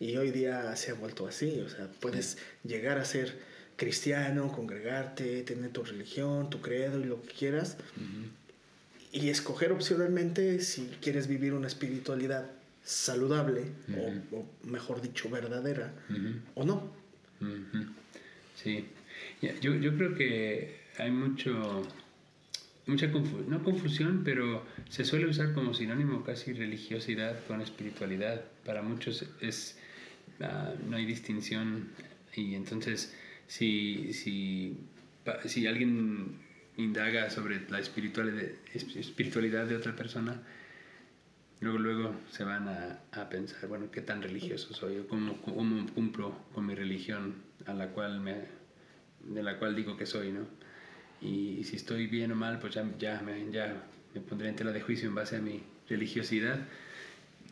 Y 0.00 0.16
hoy 0.16 0.30
día 0.30 0.74
se 0.76 0.90
ha 0.90 0.94
vuelto 0.94 1.26
así. 1.28 1.60
O 1.60 1.68
sea, 1.68 1.88
puedes 2.00 2.38
llegar 2.64 2.98
a 2.98 3.04
ser 3.04 3.36
cristiano, 3.76 4.50
congregarte, 4.50 5.42
tener 5.42 5.70
tu 5.72 5.84
religión, 5.84 6.48
tu 6.50 6.60
credo 6.62 6.98
y 7.00 7.04
lo 7.04 7.20
que 7.22 7.28
quieras. 7.34 7.76
Y 9.12 9.28
escoger 9.28 9.72
opcionalmente 9.72 10.60
si 10.60 10.86
quieres 11.02 11.26
vivir 11.28 11.52
una 11.52 11.66
espiritualidad 11.68 12.50
saludable, 12.82 13.62
o- 14.32 14.36
o, 14.38 14.46
mejor 14.64 15.00
dicho, 15.02 15.28
verdadera, 15.30 15.92
o 16.54 16.64
no. 16.64 16.90
Sí, 18.62 18.86
yo, 19.60 19.74
yo 19.74 19.96
creo 19.96 20.14
que 20.14 20.80
hay 20.98 21.10
mucho, 21.10 21.86
mucha 22.86 23.12
confu- 23.12 23.44
no 23.46 23.62
confusión, 23.62 24.22
pero 24.24 24.64
se 24.88 25.04
suele 25.04 25.26
usar 25.26 25.52
como 25.52 25.74
sinónimo 25.74 26.24
casi 26.24 26.52
religiosidad 26.52 27.36
con 27.46 27.60
espiritualidad. 27.60 28.42
Para 28.64 28.82
muchos 28.82 29.26
es, 29.40 29.76
ah, 30.40 30.72
no 30.88 30.96
hay 30.96 31.04
distinción 31.06 31.88
y 32.34 32.54
entonces 32.54 33.14
si, 33.46 34.12
si, 34.14 34.76
si 35.46 35.66
alguien 35.66 36.38
indaga 36.76 37.30
sobre 37.30 37.68
la 37.68 37.80
espiritualidad, 37.80 39.66
de 39.66 39.76
otra 39.76 39.94
persona, 39.94 40.42
Luego, 41.60 41.78
luego 41.78 42.14
se 42.32 42.42
van 42.42 42.66
a, 42.66 42.98
a 43.12 43.28
pensar, 43.28 43.68
bueno, 43.68 43.88
¿qué 43.92 44.00
tan 44.00 44.20
religioso 44.20 44.74
soy? 44.74 44.98
¿O 44.98 45.06
¿Cómo, 45.06 45.40
¿Cómo 45.42 45.86
cumplo 45.94 46.36
con 46.52 46.66
mi 46.66 46.74
religión 46.74 47.36
a 47.66 47.72
la 47.72 47.90
cual 47.90 48.18
me, 48.18 48.34
de 49.20 49.44
la 49.44 49.60
cual 49.60 49.76
digo 49.76 49.96
que 49.96 50.04
soy, 50.04 50.32
¿no? 50.32 50.40
Y, 51.20 51.58
y 51.60 51.64
si 51.64 51.76
estoy 51.76 52.08
bien 52.08 52.32
o 52.32 52.34
mal, 52.34 52.58
pues 52.58 52.74
ya, 52.74 52.84
ya, 52.98 53.22
me, 53.22 53.48
ya 53.52 53.80
me 54.12 54.20
pondré 54.20 54.48
en 54.48 54.56
tela 54.56 54.72
de 54.72 54.80
juicio 54.80 55.08
en 55.08 55.14
base 55.14 55.36
a 55.36 55.40
mi 55.40 55.62
religiosidad. 55.88 56.58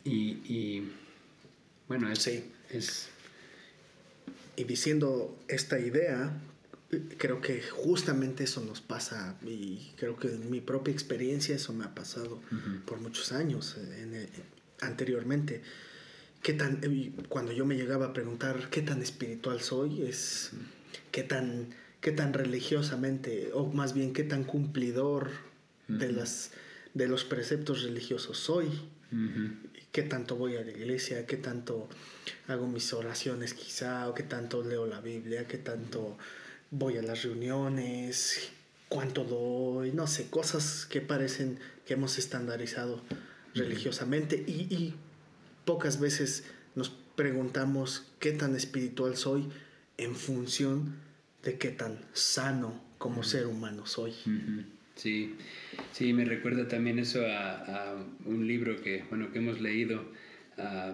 Y, 0.03 0.39
y 0.45 0.93
bueno, 1.87 2.11
es, 2.11 2.19
Sí. 2.19 2.53
es 2.71 3.11
Y 4.57 4.65
diciendo 4.65 5.39
esta 5.47 5.79
idea, 5.79 6.33
creo 7.19 7.41
que 7.41 7.63
justamente 7.63 8.45
eso 8.45 8.61
nos 8.65 8.81
pasa 8.81 9.37
y 9.47 9.93
creo 9.97 10.17
que 10.17 10.29
en 10.29 10.51
mi 10.51 10.61
propia 10.61 10.93
experiencia 10.93 11.55
eso 11.55 11.73
me 11.73 11.85
ha 11.85 11.95
pasado 11.95 12.41
por 12.87 13.01
muchos 13.01 13.33
años 13.33 13.77
eh, 13.79 14.03
en 14.03 14.15
el- 14.15 14.29
anteriormente. 14.81 15.63
¿Qué 16.43 16.55
tan, 16.55 16.81
cuando 17.29 17.53
yo 17.53 17.67
me 17.67 17.77
llegaba 17.77 18.07
a 18.07 18.13
preguntar 18.15 18.71
qué 18.71 18.81
tan 18.83 19.03
espiritual 19.03 19.61
soy, 19.61 20.03
es 20.03 20.53
qué 21.13 21.23
tan, 21.23 21.69
qué 22.01 22.13
tan 22.13 22.33
religiosamente, 22.33 23.51
o 23.53 23.67
más 23.67 23.93
bien 23.93 24.13
qué 24.15 24.25
tan 24.25 24.45
cumplidor 24.45 25.31
de, 25.87 26.11
las, 26.13 26.51
de 26.95 27.09
los 27.09 27.25
preceptos 27.25 27.83
religiosos 27.83 28.39
soy 28.39 28.69
qué 29.93 30.03
tanto 30.03 30.37
voy 30.37 30.57
a 30.57 30.63
la 30.63 30.71
iglesia, 30.71 31.27
qué 31.27 31.37
tanto 31.37 31.89
hago 32.47 32.67
mis 32.69 32.93
oraciones 32.93 33.55
quizá, 33.55 34.09
o 34.09 34.15
qué 34.15 34.23
tanto 34.23 34.63
leo 34.63 34.87
la 34.87 35.01
Biblia, 35.01 35.47
qué 35.49 35.59
tanto 35.59 36.17
voy 36.71 36.97
a 36.99 37.03
las 37.03 37.23
reuniones, 37.23 38.51
cuánto 38.89 39.25
doy, 39.25 39.93
no 39.93 40.07
sé, 40.07 40.29
cosas 40.31 40.87
que 40.87 41.01
parecen 41.01 41.59
que 41.87 41.95
hemos 41.95 42.19
estandarizado 42.19 43.03
religiosamente. 43.55 44.37
Y, 44.47 44.53
y 44.75 44.95
pocas 45.65 46.01
veces 46.01 46.45
nos 46.75 46.91
preguntamos 47.17 48.07
qué 48.19 48.33
tan 48.33 48.55
espiritual 48.57 49.17
soy 49.17 49.49
en 49.99 50.15
función 50.15 50.97
de 51.43 51.59
qué 51.59 51.71
tan 51.71 51.99
sano 52.13 52.83
como 52.99 53.23
ser 53.23 53.47
humano 53.47 53.87
soy. 53.87 54.13
Sí, 54.95 55.35
sí, 55.93 56.13
me 56.13 56.25
recuerda 56.25 56.69
también 56.69 56.99
eso 56.99 57.25
a, 57.27 57.93
a 57.93 58.05
un 58.27 58.47
libro 58.47 58.81
que, 58.83 59.05
bueno, 59.09 59.33
que 59.33 59.39
hemos 59.39 59.61
leído, 59.61 60.05
ah, 60.59 60.93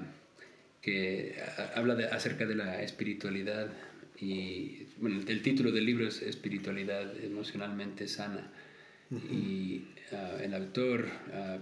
que 0.82 1.36
a- 1.58 1.78
habla 1.78 1.94
de- 1.96 2.06
acerca 2.06 2.46
de 2.46 2.54
la 2.54 2.82
espiritualidad 2.82 3.68
y, 4.20 4.86
bueno, 4.98 5.22
el 5.26 5.42
título 5.42 5.72
del 5.72 5.84
libro 5.84 6.06
es 6.08 6.22
Espiritualidad 6.22 7.12
emocionalmente 7.22 8.08
sana. 8.08 8.50
Y 9.30 9.82
ah, 10.12 10.38
el 10.42 10.52
autor, 10.54 11.06
ah, 11.32 11.58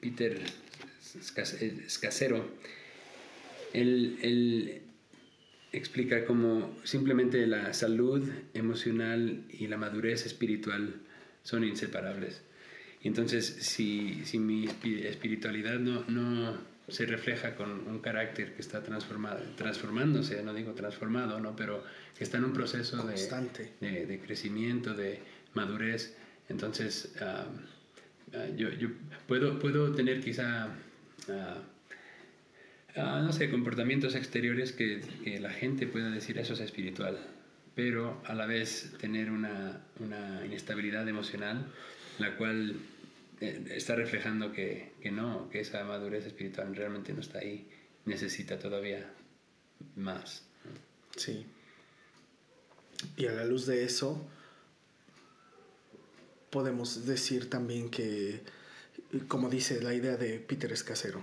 Peter 0.00 0.38
Scas- 1.02 1.88
Scasero, 1.88 2.50
él, 3.72 4.18
él 4.22 4.82
explica 5.72 6.24
cómo 6.26 6.76
simplemente 6.84 7.46
la 7.46 7.72
salud 7.72 8.28
emocional 8.54 9.44
y 9.50 9.66
la 9.68 9.76
madurez 9.76 10.26
espiritual 10.26 10.94
son 11.42 11.64
inseparables. 11.64 12.42
Y 13.02 13.08
entonces, 13.08 13.46
si, 13.46 14.22
si 14.24 14.38
mi 14.38 14.66
espi- 14.66 15.04
espiritualidad 15.04 15.78
no, 15.78 16.04
no 16.08 16.58
se 16.88 17.04
refleja 17.06 17.56
con 17.56 17.88
un 17.88 17.98
carácter 17.98 18.54
que 18.54 18.60
está 18.60 18.82
transformado, 18.82 19.40
transformándose, 19.56 20.42
no 20.42 20.54
digo 20.54 20.72
transformado, 20.72 21.40
¿no? 21.40 21.56
pero 21.56 21.82
que 22.16 22.24
está 22.24 22.38
en 22.38 22.44
un 22.44 22.52
proceso 22.52 23.04
de, 23.06 23.16
de, 23.80 24.06
de 24.06 24.20
crecimiento, 24.20 24.94
de 24.94 25.20
madurez, 25.54 26.16
entonces 26.48 27.14
ah, 27.20 27.46
ah, 28.34 28.46
yo, 28.56 28.70
yo 28.70 28.90
puedo, 29.26 29.58
puedo 29.58 29.92
tener 29.92 30.20
quizá 30.20 30.68
ah, 32.96 33.22
no 33.24 33.32
sé, 33.32 33.50
comportamientos 33.50 34.14
exteriores 34.14 34.72
que, 34.72 35.00
que 35.24 35.40
la 35.40 35.50
gente 35.50 35.88
pueda 35.88 36.10
decir 36.10 36.38
eso 36.38 36.54
es 36.54 36.60
espiritual, 36.60 37.18
pero 37.74 38.22
a 38.26 38.34
la 38.34 38.46
vez 38.46 38.92
tener 39.00 39.30
una, 39.32 39.80
una 39.98 40.46
inestabilidad 40.46 41.08
emocional, 41.08 41.66
la 42.18 42.36
cual 42.36 42.76
está 43.40 43.94
reflejando 43.96 44.52
que, 44.52 44.92
que 45.00 45.10
no, 45.10 45.48
que 45.50 45.60
esa 45.60 45.84
madurez 45.84 46.26
espiritual 46.26 46.74
realmente 46.74 47.12
no 47.12 47.20
está 47.20 47.38
ahí, 47.40 47.68
necesita 48.04 48.58
todavía 48.58 49.10
más. 49.96 50.42
¿no? 50.64 50.70
Sí. 51.20 51.46
Y 53.16 53.26
a 53.26 53.32
la 53.32 53.44
luz 53.44 53.66
de 53.66 53.84
eso, 53.84 54.26
podemos 56.50 57.04
decir 57.06 57.50
también 57.50 57.90
que, 57.90 58.40
como 59.28 59.50
dice 59.50 59.82
la 59.82 59.94
idea 59.94 60.16
de 60.16 60.38
Peter 60.40 60.72
Escasero, 60.72 61.22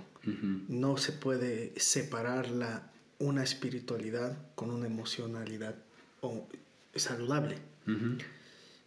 no 0.68 0.96
se 0.96 1.12
puede 1.12 1.72
separar 1.78 2.48
la, 2.48 2.90
una 3.18 3.42
espiritualidad 3.42 4.38
con 4.54 4.70
una 4.70 4.86
emocionalidad 4.86 5.74
o- 6.20 6.46
saludable. 6.94 7.58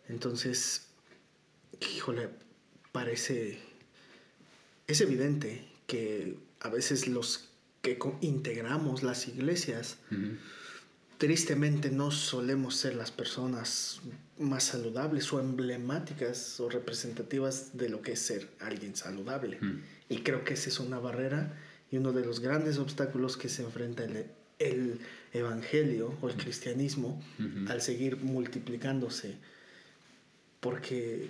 Entonces, 0.07 0.88
híjole, 1.96 2.29
parece, 2.98 3.60
es 4.88 5.01
evidente 5.01 5.50
que 5.86 6.36
a 6.62 6.70
veces 6.70 7.08
los 7.08 7.50
que 7.84 8.00
integramos 8.22 9.04
las 9.04 9.27
iglesias, 9.27 9.98
tristemente 11.20 11.89
no 11.92 12.10
solemos 12.12 12.75
ser 12.75 12.96
las 12.96 13.12
personas 13.12 14.01
más 14.39 14.63
saludables 14.63 15.32
o 15.34 15.39
emblemáticas 15.39 16.60
o 16.60 16.70
representativas 16.70 17.77
de 17.77 17.89
lo 17.89 18.01
que 18.01 18.13
es 18.13 18.20
ser 18.22 18.50
alguien 18.60 18.96
saludable. 18.96 19.58
Y 20.10 20.18
creo 20.25 20.44
que 20.44 20.54
esa 20.56 20.70
es 20.70 20.80
una 20.80 21.00
barrera 21.00 21.56
y 21.92 21.98
uno 21.98 22.12
de 22.13 22.25
los 22.25 22.39
grandes 22.39 22.77
obstáculos 22.80 23.38
que 23.38 23.50
se 23.50 23.62
enfrenta 23.63 24.04
el- 24.06 24.25
el 24.60 25.00
evangelio 25.34 26.18
o 26.22 26.30
el 26.30 26.36
cristianismo 26.36 27.22
al 27.70 27.80
seguir 27.82 28.18
multiplicándose 28.18 29.36
porque 30.60 31.30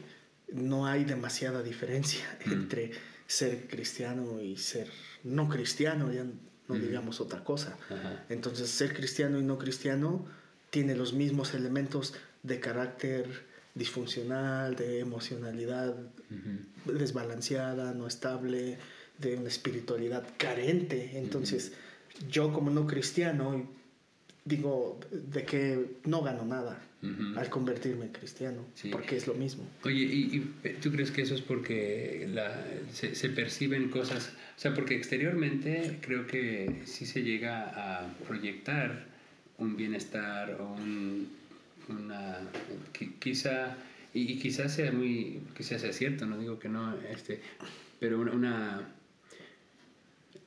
no 0.53 0.85
hay 0.87 1.03
demasiada 1.05 1.61
diferencia 1.63 2.25
Mm. 2.45 2.51
entre 2.53 2.91
ser 3.27 3.67
cristiano 3.67 4.41
y 4.41 4.57
ser 4.57 4.87
no 5.23 5.49
cristiano, 5.49 6.11
ya 6.13 6.23
no 6.23 6.75
Ujú. 6.75 6.77
digamos 6.85 7.19
otra 7.21 7.43
cosa. 7.43 7.77
Ajá. 7.89 8.25
Entonces, 8.29 8.69
ser 8.69 8.93
cristiano 8.93 9.39
y 9.39 9.43
no 9.43 9.57
cristiano 9.57 10.25
tiene 10.69 10.95
los 10.95 11.13
mismos 11.13 11.53
elementos 11.53 12.13
de 12.43 12.59
carácter 12.59 13.25
disfuncional, 13.75 14.75
de 14.75 14.99
emocionalidad 14.99 15.95
Ujú. 16.31 16.93
desbalanceada, 16.97 17.93
no 17.93 18.07
estable, 18.07 18.77
de 19.17 19.35
una 19.35 19.47
espiritualidad 19.49 20.25
carente. 20.37 21.17
Entonces, 21.17 21.71
yo 22.29 22.53
como 22.53 22.69
no 22.71 22.85
cristiano, 22.87 23.67
digo 24.45 24.99
de 25.11 25.43
que 25.45 25.97
no 26.05 26.21
gano 26.21 26.45
nada 26.45 26.79
Al 27.35 27.49
convertirme 27.49 28.05
en 28.05 28.11
cristiano, 28.11 28.65
Sí. 28.73 28.89
porque 28.89 29.17
es 29.17 29.27
lo 29.27 29.35
mismo. 29.35 29.63
Oye, 29.83 30.01
¿y, 30.03 30.51
y 30.63 30.69
tú 30.81 30.91
crees 30.91 31.11
que 31.11 31.21
eso 31.21 31.35
es 31.35 31.41
porque 31.41 32.27
la, 32.33 32.65
se, 32.91 33.13
se 33.13 33.29
perciben 33.29 33.89
cosas? 33.89 34.33
O 34.57 34.59
sea, 34.59 34.73
porque 34.73 34.95
exteriormente 34.95 35.99
creo 36.01 36.25
que 36.25 36.81
sí 36.85 37.05
se 37.05 37.21
llega 37.21 37.65
a 38.01 38.13
proyectar 38.27 39.05
un 39.59 39.77
bienestar 39.77 40.57
o 40.59 40.73
un, 40.73 41.29
una... 41.87 42.39
qui- 42.97 43.13
quizá, 43.19 43.77
y, 44.15 44.31
y 44.33 44.39
quizás 44.39 44.73
sea 44.73 44.91
muy... 44.91 45.41
quizás 45.55 45.81
sea 45.81 45.93
cierto, 45.93 46.25
no 46.25 46.37
digo 46.39 46.57
que 46.57 46.67
no, 46.67 46.97
este, 47.11 47.39
pero 47.99 48.19
una, 48.19 48.31
una 48.31 48.89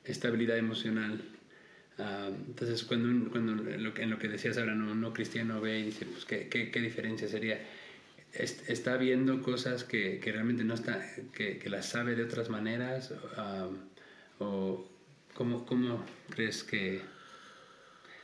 estabilidad 0.03 0.57
emocional. 0.57 1.21
Ah, 1.97 2.29
entonces, 2.47 2.83
cuando, 2.83 3.29
cuando 3.31 3.51
en, 3.69 3.83
lo 3.83 3.93
que, 4.19 4.27
decías 4.27 4.57
ahora, 4.57 4.73
no, 4.75 4.95
no 4.95 5.13
cristiano 5.13 5.61
ve 5.61 5.79
y 5.79 5.83
dice, 5.85 6.05
pues, 6.05 6.25
¿qué, 6.25 6.47
qué, 6.47 6.71
qué 6.71 6.79
diferencia 6.79 7.27
sería? 7.27 7.59
est- 8.33 8.69
está 8.69 8.97
viendo 8.97 9.41
cosas 9.41 9.83
que, 9.83 10.19
que 10.19 10.31
realmente 10.31 10.63
no 10.63 10.73
está, 10.73 11.05
que, 11.33 11.57
que 11.57 11.69
las 11.69 11.87
sabe 11.89 12.15
de 12.15 12.23
otras 12.23 12.49
maneras, 12.49 13.13
um, 13.37 13.77
o 14.39 14.87
cómo, 15.33 15.65
cómo 15.65 16.05
crees 16.29 16.63
que 16.63 17.01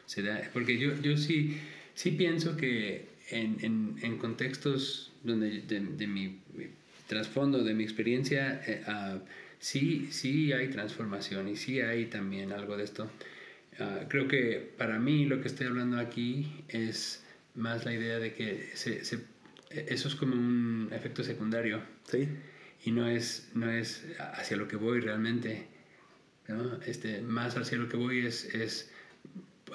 se 0.05 0.21
da, 0.23 0.41
porque 0.53 0.77
yo, 0.77 0.95
yo 1.01 1.17
sí, 1.17 1.57
sí 1.93 2.11
pienso 2.11 2.55
que 2.55 3.09
en, 3.29 3.57
en, 3.61 3.95
en 4.01 4.17
contextos 4.17 5.11
donde 5.23 5.61
de, 5.61 5.79
de 5.81 6.07
mi, 6.07 6.39
mi 6.53 6.67
trasfondo, 7.07 7.63
de 7.63 7.73
mi 7.73 7.83
experiencia, 7.83 8.61
eh, 8.65 8.83
ah, 8.87 9.19
sí, 9.59 10.07
sí 10.11 10.53
hay 10.53 10.69
transformación 10.69 11.49
y 11.49 11.55
sí 11.57 11.81
hay 11.81 12.05
también 12.05 12.51
algo 12.53 12.77
de 12.77 12.85
esto. 12.85 13.09
Ah, 13.79 14.05
creo 14.09 14.27
que 14.27 14.71
para 14.77 14.97
mí 14.99 15.25
lo 15.25 15.41
que 15.41 15.47
estoy 15.47 15.67
hablando 15.67 15.97
aquí 15.99 16.63
es 16.69 17.23
más 17.55 17.85
la 17.85 17.93
idea 17.93 18.17
de 18.19 18.33
que 18.33 18.71
se, 18.75 19.05
se- 19.05 19.23
eso 19.69 20.07
es 20.07 20.15
como 20.15 20.33
un 20.35 20.89
efecto 20.91 21.23
secundario 21.23 21.81
¿Sí? 22.09 22.27
y 22.85 22.91
no 22.91 23.07
es, 23.07 23.49
no 23.53 23.69
es 23.69 24.03
hacia 24.19 24.57
lo 24.57 24.67
que 24.67 24.77
voy 24.77 24.99
realmente. 25.01 25.67
¿no? 26.47 26.79
Este, 26.85 27.21
más 27.21 27.57
hacia 27.57 27.77
lo 27.77 27.89
que 27.89 27.97
voy 27.97 28.25
es, 28.25 28.45
es 28.55 28.89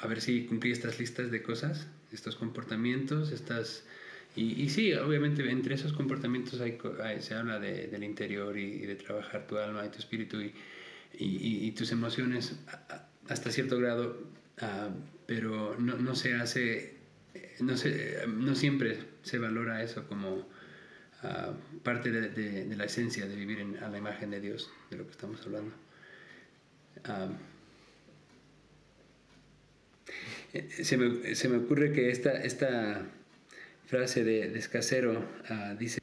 a 0.00 0.06
ver 0.06 0.20
si 0.20 0.46
cumplí 0.46 0.72
estas 0.72 0.98
listas 0.98 1.30
de 1.30 1.42
cosas, 1.42 1.86
estos 2.12 2.36
comportamientos, 2.36 3.30
estas... 3.30 3.84
Y, 4.34 4.62
y 4.62 4.70
sí, 4.70 4.94
obviamente 4.94 5.48
entre 5.50 5.74
esos 5.74 5.92
comportamientos 5.92 6.60
hay, 6.62 6.78
co- 6.78 6.96
hay- 7.02 7.20
se 7.20 7.34
habla 7.34 7.60
de- 7.60 7.88
del 7.88 8.02
interior 8.02 8.56
y, 8.56 8.62
y 8.64 8.86
de 8.86 8.94
trabajar 8.96 9.46
tu 9.46 9.58
alma 9.58 9.84
y 9.84 9.90
tu 9.90 9.98
espíritu 9.98 10.38
y, 10.40 11.70
tus 11.72 11.92
emociones 11.92 12.56
a- 12.68 13.06
hasta 13.28 13.50
cierto 13.50 13.78
grado, 13.78 14.22
ah, 14.60 14.90
pero 15.26 15.76
no, 15.78 15.96
no 15.96 16.14
se 16.14 16.34
hace, 16.34 16.94
no, 17.60 17.76
se, 17.76 18.18
no 18.26 18.54
siempre 18.54 18.98
se 19.22 19.38
valora 19.38 19.82
eso 19.82 20.06
como 20.08 20.48
ah, 21.22 21.52
parte 21.82 22.10
de, 22.10 22.74
la 22.76 22.84
esencia 22.84 23.26
de 23.26 23.36
vivir 23.36 23.60
en- 23.60 23.76
a 23.82 23.88
la 23.88 23.98
imagen 23.98 24.30
de 24.30 24.40
Dios, 24.40 24.70
de 24.90 24.96
lo 24.96 25.04
que 25.04 25.12
estamos 25.12 25.40
hablando. 25.46 25.72
Ah, 27.04 27.28
eh, 30.52 30.68
se, 30.84 30.96
me, 30.96 31.34
se 31.34 31.48
me 31.48 31.56
ocurre 31.58 31.92
que 31.92 32.10
esta, 32.10 32.32
esta 32.32 33.02
frase 33.86 34.24
de, 34.24 34.48
de 34.50 34.58
Escacero 34.58 35.24
ah, 35.48 35.74
dice, 35.78 36.00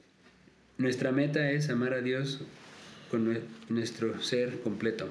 nuestra 0.78 1.12
meta 1.12 1.52
es 1.52 1.70
amar 1.70 1.94
a 1.94 2.02
Dios 2.02 2.42
con 3.12 3.28
nue- 3.28 3.42
nuestro 3.70 4.22
ser 4.22 4.62
completo, 4.62 5.10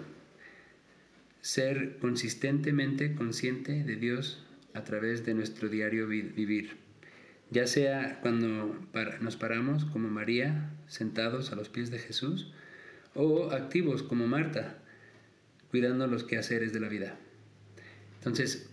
ser 1.49 1.97
consistentemente 1.99 3.15
consciente 3.15 3.83
de 3.83 3.97
Dios 3.97 4.45
a 4.75 4.85
través 4.85 5.25
de 5.25 5.33
nuestro 5.33 5.71
diario 5.71 6.07
vi- 6.07 6.21
vivir, 6.21 6.77
ya 7.51 7.67
sea 7.67 8.19
cuando 8.21 8.77
nos 9.23 9.37
paramos 9.37 9.87
como 9.87 10.11
María, 10.11 10.71
sentados 10.89 11.51
a 11.51 11.57
los 11.57 11.71
pies 11.71 11.91
de 11.91 12.01
Jesús, 12.01 12.53
o 13.15 13.51
activos 13.51 14.03
como 14.03 14.27
Marta, 14.27 14.77
cuidando 15.71 16.07
los 16.07 16.23
quehaceres 16.23 16.75
de 16.75 16.81
la 16.81 16.89
vida. 16.91 17.17
Entonces, 18.19 18.69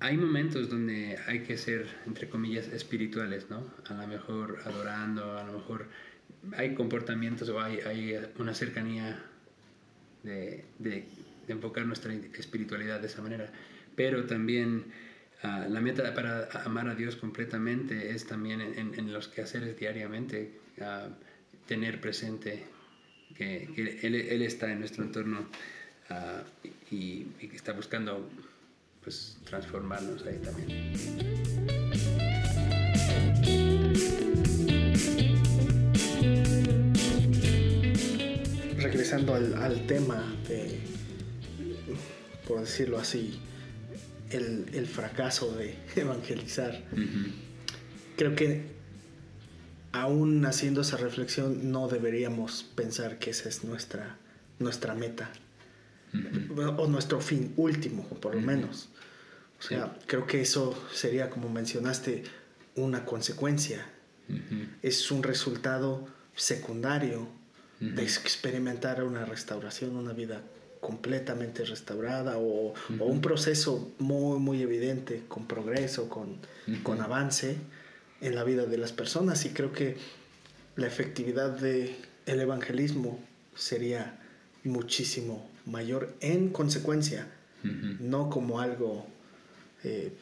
hay 0.00 0.16
momentos 0.16 0.68
donde 0.68 1.18
hay 1.28 1.44
que 1.44 1.56
ser, 1.56 1.86
entre 2.08 2.28
comillas, 2.28 2.66
espirituales, 2.66 3.48
¿no? 3.48 3.64
A 3.88 3.94
lo 3.94 4.08
mejor 4.08 4.58
adorando, 4.64 5.38
a 5.38 5.44
lo 5.44 5.52
mejor 5.52 5.86
hay 6.56 6.74
comportamientos 6.74 7.48
o 7.48 7.60
hay, 7.60 7.78
una 8.40 8.54
cercanía 8.54 9.22
de- 10.24 10.64
de 11.46 11.52
enfocar 11.52 11.86
nuestra 11.86 12.12
espiritualidad 12.12 13.00
de 13.00 13.06
esa 13.06 13.22
manera. 13.22 13.50
Pero 13.96 14.24
también 14.26 14.86
ah, 15.42 15.66
la 15.68 15.80
meta 15.80 16.14
para 16.14 16.48
amar 16.64 16.88
a 16.88 16.94
Dios 16.94 17.16
completamente 17.16 18.10
es 18.10 18.26
también 18.26 18.60
en, 18.60 19.12
los 19.12 19.28
quehaceres 19.28 19.78
diariamente, 19.78 20.58
ah, 20.80 21.08
tener 21.66 22.00
presente 22.00 22.64
que, 23.34 23.68
él, 24.02 24.42
está 24.42 24.72
en 24.72 24.80
nuestro 24.80 25.04
entorno 25.04 25.48
ah, 26.10 26.42
y, 26.90 27.26
y 27.40 27.50
está 27.54 27.72
buscando 27.72 28.30
pues, 29.02 29.38
transformarnos 29.44 30.24
ahí 30.26 30.38
también. 30.38 30.92
regresando 38.92 39.34
al 39.34 39.86
tema 39.86 40.22
de, 40.48 40.78
por 42.46 42.60
decirlo 42.60 42.98
así, 42.98 43.40
el, 44.30 44.66
el 44.72 44.86
fracaso 44.86 45.52
de 45.52 45.76
evangelizar, 45.96 46.82
creo 48.16 48.34
que 48.34 48.72
aún 49.92 50.44
haciendo 50.46 50.80
esa 50.80 50.96
reflexión 50.96 51.70
no 51.70 51.88
deberíamos 51.88 52.64
pensar 52.74 53.18
que 53.18 53.30
esa 53.30 53.48
es 53.48 53.64
nuestra, 53.64 54.18
nuestra 54.58 54.94
meta. 54.94 55.30
O 56.76 56.86
nuestro 56.88 57.22
fin 57.22 57.54
último, 57.56 58.06
por 58.06 58.34
lo 58.34 58.42
menos. 58.42 58.90
O 59.58 59.62
sea, 59.62 59.96
creo 60.06 60.26
que 60.26 60.42
eso 60.42 60.78
sería, 60.92 61.30
como 61.30 61.48
mencionaste, 61.48 62.24
una 62.74 63.06
consecuencia. 63.06 63.86
Es 64.82 65.10
un 65.10 65.22
resultado 65.22 66.06
secundario 66.34 67.28
de 67.80 68.02
experimentar 68.02 69.02
una 69.04 69.24
restauración, 69.24 69.96
una 69.96 70.12
vida 70.12 70.42
completamente 70.82 71.64
restaurada 71.64 72.38
o, 72.38 72.74
o 72.98 73.04
un 73.06 73.20
proceso 73.20 73.92
muy, 74.00 74.38
muy 74.40 74.60
evidente, 74.62 75.22
con 75.28 75.46
progreso, 75.46 76.08
con, 76.10 76.36
con 76.82 77.00
avance 77.00 77.56
en 78.20 78.34
la 78.34 78.42
vida 78.42 78.66
de 78.66 78.76
las 78.78 78.90
personas. 78.92 79.44
Y 79.46 79.50
creo 79.50 79.70
que 79.72 79.96
la 80.76 80.88
efectividad 80.88 81.50
del 81.50 81.94
el 82.26 82.40
evangelismo 82.40 83.18
sería 83.54 84.18
muchísimo 84.64 85.48
mayor 85.66 86.14
en 86.20 86.48
consecuencia, 86.50 87.28
no 88.00 88.28
como 88.28 88.58
algo 88.60 89.06
eh, 89.84 90.12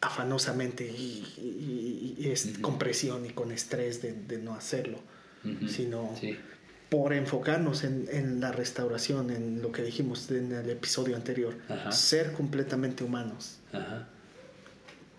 afanosamente 0.00 0.86
y, 0.86 1.24
y- 1.36 2.14
y 2.18 2.28
es 2.30 2.58
con 2.60 2.78
presión 2.78 3.26
y 3.26 3.30
con 3.30 3.50
estrés 3.50 4.00
de, 4.02 4.12
de 4.12 4.38
no 4.38 4.54
hacerlo, 4.54 4.98
sino 5.68 6.14
Sí. 6.20 6.36
Por 6.90 7.12
enfocarnos 7.14 7.84
en, 7.84 8.08
en 8.10 8.40
la 8.40 8.50
restauración, 8.52 9.30
en 9.30 9.62
lo 9.62 9.70
que 9.72 9.82
dijimos 9.82 10.30
en 10.30 10.52
el 10.52 10.68
episodio 10.70 11.16
anterior, 11.16 11.56
Ajá. 11.68 11.92
ser 11.92 12.32
completamente 12.32 13.04
humanos. 13.04 13.58
Ajá. 13.72 14.08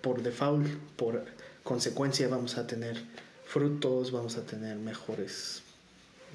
Por 0.01 0.21
default, 0.21 0.67
por 0.97 1.25
consecuencia 1.63 2.27
vamos 2.27 2.57
a 2.57 2.67
tener 2.67 2.97
frutos, 3.45 4.11
vamos 4.11 4.35
a 4.37 4.45
tener 4.45 4.75
mejores, 4.77 5.63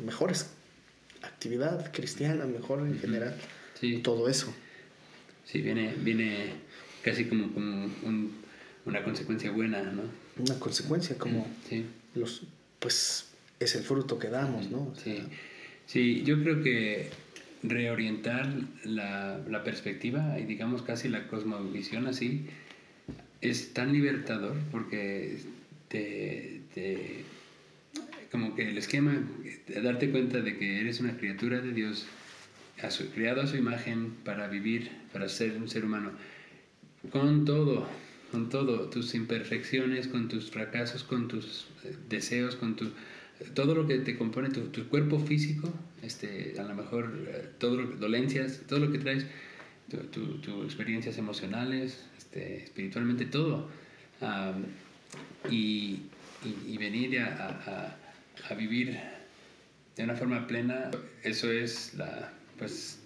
mejores 0.04 0.50
actividad 1.22 1.92
cristiana, 1.92 2.46
mejor 2.46 2.80
en 2.80 2.98
general, 2.98 3.36
Sí. 3.80 3.98
todo 3.98 4.28
eso. 4.28 4.52
Sí, 5.44 5.60
viene, 5.60 5.94
viene 5.98 6.54
casi 7.02 7.26
como, 7.26 7.52
como 7.52 7.84
un- 8.04 8.42
una 8.86 9.02
consecuencia 9.04 9.50
buena, 9.50 9.82
¿no? 9.82 10.02
Una 10.38 10.58
consecuencia 10.58 11.18
como 11.18 11.46
Sí. 11.68 11.84
los, 12.14 12.42
pues 12.78 13.26
es 13.60 13.74
el 13.74 13.82
fruto 13.84 14.18
que 14.18 14.28
damos, 14.28 14.70
¿no? 14.70 14.88
O 14.88 14.94
sea, 14.94 15.14
Sí, 15.14 15.22
sí, 15.86 16.22
yo 16.24 16.42
creo 16.42 16.62
que 16.62 17.10
reorientar 17.62 18.48
la, 18.84 19.38
la 19.48 19.64
perspectiva 19.64 20.38
y 20.38 20.44
digamos 20.44 20.82
casi 20.82 21.08
la 21.08 21.26
cosmovisión 21.28 22.06
así 22.06 22.46
es 23.40 23.72
tan 23.72 23.92
libertador 23.92 24.56
porque 24.70 25.38
te, 25.88 26.60
te- 26.74 27.24
como 28.30 28.54
que 28.54 28.68
el 28.68 28.76
esquema 28.78 29.14
de 29.68 29.80
darte 29.80 30.10
cuenta 30.10 30.40
de 30.40 30.58
que 30.58 30.80
eres 30.80 31.00
una 31.00 31.16
criatura 31.16 31.60
de 31.60 31.72
Dios 31.72 32.06
a 32.82 32.90
su, 32.90 33.08
creado 33.10 33.40
a 33.42 33.46
su 33.46 33.56
imagen 33.56 34.12
para 34.24 34.48
vivir 34.48 34.90
para 35.12 35.28
ser 35.28 35.56
un 35.56 35.68
ser 35.68 35.84
humano 35.84 36.10
con 37.10 37.44
todo 37.44 37.88
con 38.32 38.48
todo 38.50 38.90
tus 38.90 39.14
imperfecciones 39.14 40.08
con 40.08 40.28
tus 40.28 40.50
fracasos 40.50 41.04
con 41.04 41.28
tus 41.28 41.68
eh, 41.84 41.94
deseos 42.08 42.56
con 42.56 42.76
tu 42.76 42.90
todo 43.54 43.74
lo 43.74 43.86
que 43.86 43.98
te 43.98 44.16
compone 44.16 44.50
tu, 44.50 44.88
cuerpo 44.88 45.18
físico 45.18 45.72
este 46.02 46.54
a 46.58 46.62
lo 46.62 46.74
mejor 46.74 47.26
eh, 47.28 47.48
todo 47.58 47.76
dolencias 47.76 48.60
todo 48.66 48.78
lo 48.78 48.92
que 48.92 48.98
traes 48.98 49.26
tu, 49.90 49.98
tu- 49.98 50.38
tus 50.40 50.64
experiencias 50.64 51.18
emocionales 51.18 52.04
este, 52.18 52.64
espiritualmente 52.64 53.26
todo 53.26 53.68
y, 55.50 56.02
venir 56.78 57.20
a, 57.20 57.96
vivir 58.56 58.98
de 59.96 60.04
una 60.04 60.14
forma 60.14 60.46
plena 60.46 60.90
eso 61.22 61.50
es 61.50 61.94
la 61.94 62.32
pues 62.58 63.00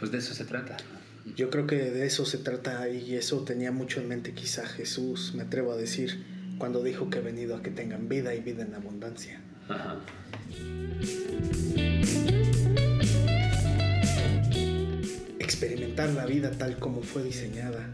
pues 0.00 0.10
de 0.10 0.16
eso 0.18 0.32
se 0.32 0.46
trata. 0.46 0.78
Yo 1.36 1.50
creo 1.50 1.66
que 1.66 1.76
de 1.76 2.06
eso 2.06 2.24
se 2.24 2.38
trata 2.38 2.88
y 2.88 3.14
eso 3.16 3.44
tenía 3.44 3.70
mucho 3.70 4.00
en 4.00 4.08
mente 4.08 4.32
quizá 4.32 4.66
Jesús, 4.66 5.34
me 5.34 5.42
atrevo 5.42 5.72
a 5.72 5.76
decir, 5.76 6.24
cuando 6.56 6.82
dijo 6.82 7.10
que 7.10 7.18
he 7.18 7.20
venido 7.20 7.54
a 7.54 7.62
que 7.62 7.70
tengan 7.70 8.08
vida 8.08 8.34
y 8.34 8.40
vida 8.40 8.62
en 8.62 8.74
abundancia. 8.74 9.42
Ajá. 9.70 9.96
Experimentar 15.38 16.10
la 16.10 16.26
vida 16.26 16.50
tal 16.52 16.78
como 16.78 17.02
fue 17.02 17.22
diseñada, 17.22 17.90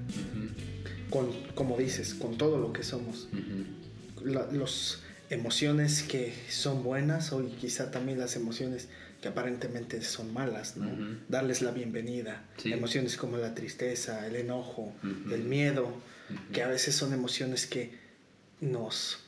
con, 1.10 1.30
como 1.54 1.76
dices, 1.78 2.14
con 2.14 2.36
todo 2.36 2.58
lo 2.58 2.72
que 2.72 2.82
somos. 2.82 3.28
ujú. 3.32 4.26
La- 4.28 4.46
los 4.50 5.02
emociones 5.30 6.02
que 6.02 6.32
son 6.48 6.82
buenas 6.82 7.32
o 7.32 7.44
quizá 7.60 7.90
también 7.90 8.18
las 8.18 8.36
emociones 8.36 8.88
que 9.20 9.28
aparentemente 9.28 10.02
son 10.02 10.32
malas, 10.32 10.76
¿no? 10.76 10.88
Darles 11.28 11.62
la 11.62 11.70
bienvenida. 11.70 12.44
Sí. 12.58 12.72
Emociones 12.72 13.16
como 13.16 13.36
la 13.38 13.54
tristeza, 13.54 14.26
el 14.26 14.36
enojo, 14.36 14.92
el 15.32 15.44
miedo, 15.44 15.92
que 16.52 16.62
a 16.62 16.68
veces 16.68 16.94
son 16.94 17.12
emociones 17.12 17.66
que 17.66 17.92
nos, 18.60 19.18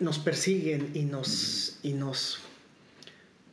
nos 0.00 0.18
persiguen 0.18 0.90
y 0.94 1.02
nos, 1.04 1.78
y 1.82 1.92
nos, 1.92 2.38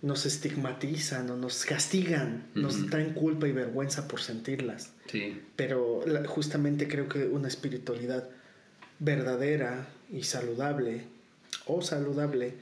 nos 0.01 0.25
estigmatizan 0.25 1.29
o 1.29 1.35
nos 1.37 1.65
castigan, 1.65 2.45
nos 2.55 2.89
traen 2.89 3.13
culpa 3.13 3.47
y 3.47 3.51
vergüenza 3.51 4.07
por 4.07 4.21
sentirlas. 4.21 4.91
Sí, 5.11 5.41
Pero 5.55 6.03
la- 6.07 6.25
justamente 6.27 6.87
creo 6.87 7.07
que 7.09 7.25
una 7.25 7.47
espiritualidad 7.47 8.29
verdadera 8.99 9.87
y 10.11 10.23
saludable 10.23 11.03
o 11.65 11.81
saludable 11.81 12.53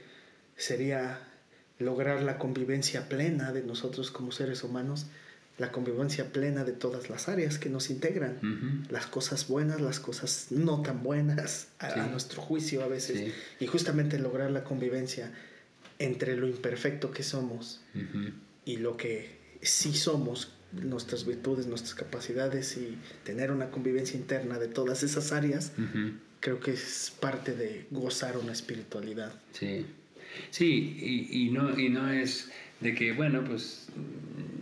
sería 0.57 1.19
lograr 1.79 2.21
la 2.23 2.37
convivencia 2.37 3.07
plena 3.09 3.51
de 3.51 3.61
nosotros 3.63 4.11
como 4.11 4.31
seres 4.31 4.63
humanos, 4.63 5.07
la 5.57 5.71
convivencia 5.71 6.31
plena 6.33 6.63
de 6.65 6.73
todas 6.73 7.09
las 7.09 7.29
áreas 7.29 7.57
que 7.57 7.69
nos 7.69 7.89
integran, 7.89 8.85
las 8.89 9.05
cosas 9.07 9.47
buenas, 9.47 9.79
las 9.79 9.99
cosas 10.01 10.47
no 10.49 10.81
tan 10.81 11.01
buenas, 11.03 11.69
a, 11.79 11.93
Sí. 11.93 11.99
a 12.01 12.07
nuestro 12.07 12.41
juicio 12.41 12.83
a 12.83 12.87
veces, 12.87 13.17
Sí. 13.19 13.33
y 13.63 13.67
justamente 13.67 14.19
lograr 14.19 14.51
la 14.51 14.63
convivencia 14.65 15.31
entre 15.97 16.35
lo 16.35 16.47
imperfecto 16.47 17.11
que 17.11 17.23
somos 17.23 17.81
y 18.65 18.77
lo 18.77 18.97
que 18.97 19.37
sí 19.61 19.93
somos, 19.93 20.51
nuestras 20.73 21.25
virtudes, 21.25 21.67
nuestras 21.67 21.95
capacidades 21.95 22.75
y 22.75 22.97
tener 23.23 23.49
una 23.51 23.71
convivencia 23.71 24.17
interna 24.19 24.59
de 24.59 24.67
todas 24.67 25.03
esas 25.03 25.31
áreas, 25.31 25.71
creo 26.41 26.59
que 26.59 26.71
es 26.71 27.13
parte 27.21 27.55
de 27.55 27.87
gozar 27.91 28.37
una 28.37 28.51
espiritualidad. 28.51 29.31
Sí, 29.53 29.85
sí, 30.49 30.97
y, 31.31 31.45
y 31.45 31.49
no, 31.51 31.77
y 31.79 31.89
no 31.89 32.09
es 32.09 32.51
de 32.81 32.93
que, 32.93 33.13
bueno, 33.13 33.43
pues 33.43 33.87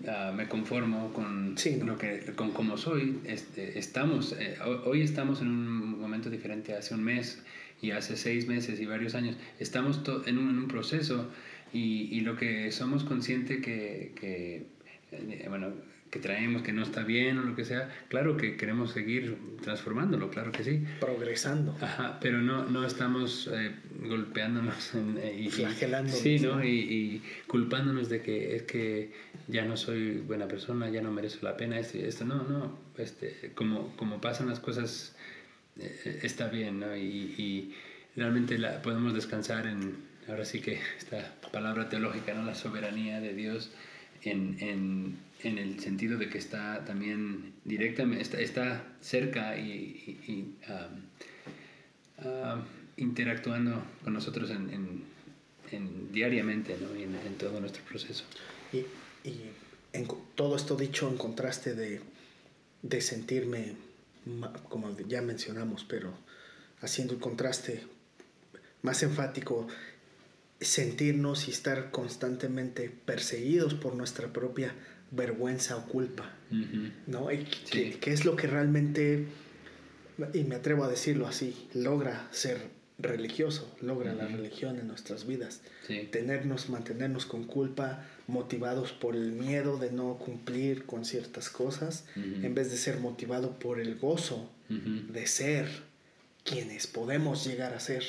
ah, 0.07 0.31
me 0.35 0.47
conformo 0.47 1.11
con 1.13 1.57
Sí, 1.57 1.77
¿no? 1.79 1.85
lo 1.85 1.97
que, 1.97 2.19
con 2.35 2.51
como 2.51 2.77
soy. 2.77 3.19
Este, 3.25 3.77
estamos, 3.79 4.35
eh, 4.39 4.55
ho- 4.63 4.83
hoy 4.89 5.01
estamos 5.01 5.41
en 5.41 5.47
un 5.47 5.99
momento 5.99 6.29
diferente, 6.29 6.73
hace 6.75 6.93
un 6.93 7.03
mes 7.03 7.41
y 7.81 7.91
hace 7.91 8.15
seis 8.17 8.47
meses 8.47 8.79
y 8.79 8.85
varios 8.85 9.15
años. 9.15 9.35
Estamos 9.59 10.01
en, 10.25 10.37
un, 10.37 10.49
en 10.51 10.57
un 10.59 10.67
proceso 10.67 11.29
y, 11.73 12.03
y 12.15 12.21
lo 12.21 12.35
que 12.37 12.71
somos 12.71 13.03
conscientes 13.03 13.61
que, 13.61 14.11
que 14.15 14.67
eh, 15.11 15.45
bueno, 15.49 15.73
que 16.13 16.19
traemos 16.19 16.61
que 16.61 16.71
no 16.73 16.83
está 16.83 17.01
bien 17.03 17.39
o 17.39 17.41
lo 17.41 17.55
que 17.55 17.65
sea, 17.65 17.89
claro 18.07 18.37
que 18.37 18.55
queremos 18.55 18.91
seguir 18.91 19.35
transformándolo, 19.63 20.29
claro 20.29 20.51
que 20.51 20.63
sí. 20.63 20.83
Progresando. 20.99 21.75
Ajá, 21.81 22.19
pero 22.21 22.39
no, 22.39 22.65
no 22.65 22.85
estamos 22.85 23.49
eh, 23.51 23.71
golpeándonos 23.99 24.93
en- 24.93 25.17
eh, 25.17 25.35
y, 25.39 25.49
Flagelándonos, 25.49 26.19
Sí, 26.19 26.37
¿no? 26.37 26.57
¿no? 26.57 26.63
Y, 26.63 26.69
y 26.69 27.23
culpándonos 27.47 28.09
de 28.09 28.21
que 28.21 28.55
es 28.55 28.61
que 28.63 29.11
ya 29.47 29.65
no 29.65 29.75
soy 29.75 30.17
buena 30.19 30.47
persona, 30.47 30.87
ya 30.91 31.01
no 31.01 31.11
merezco 31.11 31.47
la 31.47 31.57
pena 31.57 31.79
esto 31.79 31.97
y 31.97 32.01
esto. 32.01 32.25
No, 32.25 32.43
no, 32.43 32.77
este, 32.99 33.51
como, 33.55 33.95
como 33.97 34.21
pasan 34.21 34.47
las 34.49 34.59
cosas, 34.59 35.15
eh, 35.79 36.19
está 36.21 36.47
bien, 36.47 36.79
¿no? 36.79 36.95
Y, 36.95 37.01
y 37.39 37.73
realmente 38.15 38.59
la, 38.59 38.83
podemos 38.83 39.15
descansar 39.15 39.65
en, 39.65 39.95
ahora 40.27 40.45
sí 40.45 40.59
que 40.61 40.79
esta 40.99 41.33
palabra 41.51 41.89
teológica, 41.89 42.35
¿no? 42.35 42.43
La 42.43 42.53
soberanía 42.53 43.19
de 43.19 43.33
Dios 43.33 43.71
en, 44.21 44.57
en, 44.59 45.17
en 45.43 45.57
el 45.57 45.79
sentido 45.79 46.17
de 46.17 46.29
que 46.29 46.37
está 46.37 46.85
también 46.85 47.53
directamente, 47.65 48.23
está, 48.23 48.39
está 48.39 48.87
cerca 49.01 49.57
y, 49.57 50.19
interactuando 52.97 53.83
con 54.03 54.13
nosotros 54.13 54.49
en, 54.51 54.69
en- 54.69 55.03
en- 55.71 56.11
diariamente 56.11 56.77
¿no? 56.79 56.93
en, 56.95 57.15
en 57.15 57.35
todo 57.37 57.59
nuestro 57.59 57.83
proceso. 57.83 58.23
Y, 58.71 58.77
y 59.27 59.51
todo 60.35 60.55
esto 60.55 60.75
dicho 60.75 61.09
en 61.09 61.17
contraste 61.17 61.73
de, 61.75 62.01
de 62.81 63.01
sentirme, 63.01 63.75
como 64.69 64.95
ya 65.07 65.21
mencionamos, 65.21 65.83
pero 65.83 66.13
haciendo 66.81 67.13
el 67.13 67.19
contraste 67.19 67.83
más 68.81 69.01
enfático, 69.03 69.67
sentirnos 70.61 71.47
y 71.47 71.51
estar 71.51 71.91
constantemente 71.91 72.89
perseguidos 72.89 73.73
por 73.73 73.95
nuestra 73.95 74.31
propia 74.31 74.73
vergüenza 75.15 75.77
o 75.77 75.85
culpa. 75.85 76.31
¿no? 77.07 77.31
Y 77.31 77.45
Sí. 77.65 77.71
que, 77.71 77.99
que 77.99 78.13
es 78.13 78.25
lo 78.25 78.35
que 78.35 78.47
realmente, 78.47 79.25
y 80.33 80.43
me 80.43 80.55
atrevo 80.55 80.83
a 80.83 80.87
decirlo 80.89 81.27
así, 81.27 81.67
logra 81.73 82.27
ser 82.31 82.59
religioso, 82.99 83.75
logra 83.81 84.13
la 84.13 84.27
religión 84.27 84.77
en 84.79 84.87
nuestras 84.87 85.25
vidas. 85.25 85.61
Sí. 85.87 86.07
Tenernos, 86.11 86.69
mantenernos 86.69 87.25
con 87.25 87.45
culpa, 87.45 88.05
motivados 88.27 88.91
por 88.93 89.15
el 89.15 89.31
miedo 89.31 89.77
de 89.77 89.91
no 89.91 90.17
cumplir 90.17 90.85
con 90.85 91.03
ciertas 91.05 91.49
cosas, 91.49 92.05
en 92.15 92.53
vez 92.53 92.69
de 92.71 92.77
ser 92.77 92.99
motivado 92.99 93.57
por 93.59 93.79
el 93.79 93.95
gozo 93.97 94.49
de 94.69 95.25
ser 95.27 95.67
quienes 96.43 96.87
podemos 96.87 97.45
llegar 97.45 97.73
a 97.73 97.79
ser. 97.79 98.03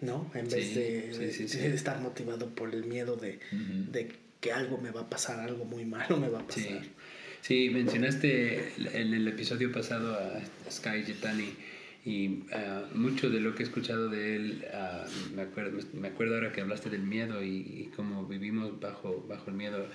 ¿no? 0.00 0.28
En 0.34 0.48
vez 0.48 0.74
de, 0.74 1.10
sí, 1.12 1.18
de- 1.20 1.32
sí, 1.32 1.48
sí. 1.48 1.58
de 1.58 1.74
estar 1.74 2.00
motivado 2.00 2.48
por 2.56 2.74
el 2.74 2.84
miedo 2.84 3.14
de 3.16 3.38
que 4.46 4.52
algo 4.52 4.78
me 4.78 4.90
va 4.90 5.02
a 5.02 5.08
pasar, 5.10 5.40
algo 5.40 5.64
muy 5.64 5.84
malo 5.84 6.16
me 6.18 6.28
va 6.28 6.40
a 6.40 6.46
pasar. 6.46 6.62
Sí. 6.62 6.90
Sí, 7.42 7.70
mencionaste 7.70 8.72
en 8.92 9.14
el 9.14 9.28
episodio 9.28 9.70
pasado 9.70 10.14
a 10.14 10.40
Sky 10.70 11.04
Jetani 11.06 11.48
y 12.04 12.40
ah, 12.52 12.84
mucho 12.94 13.30
de 13.30 13.40
lo 13.40 13.54
que 13.54 13.62
he 13.62 13.66
escuchado 13.66 14.08
de 14.08 14.36
él, 14.36 14.64
ah, 14.74 15.04
me, 15.34 15.42
acuerdo, 15.42 15.78
me 15.94 16.08
acuerdo 16.08 16.34
ahora 16.36 16.52
que 16.52 16.60
hablaste 16.60 16.90
del 16.90 17.02
miedo 17.02 17.42
y, 17.44 17.48
y 17.58 17.90
cómo 17.94 18.26
vivimos 18.26 18.80
bajo, 18.80 19.24
bajo 19.28 19.50
el 19.50 19.56
miedo. 19.56 19.86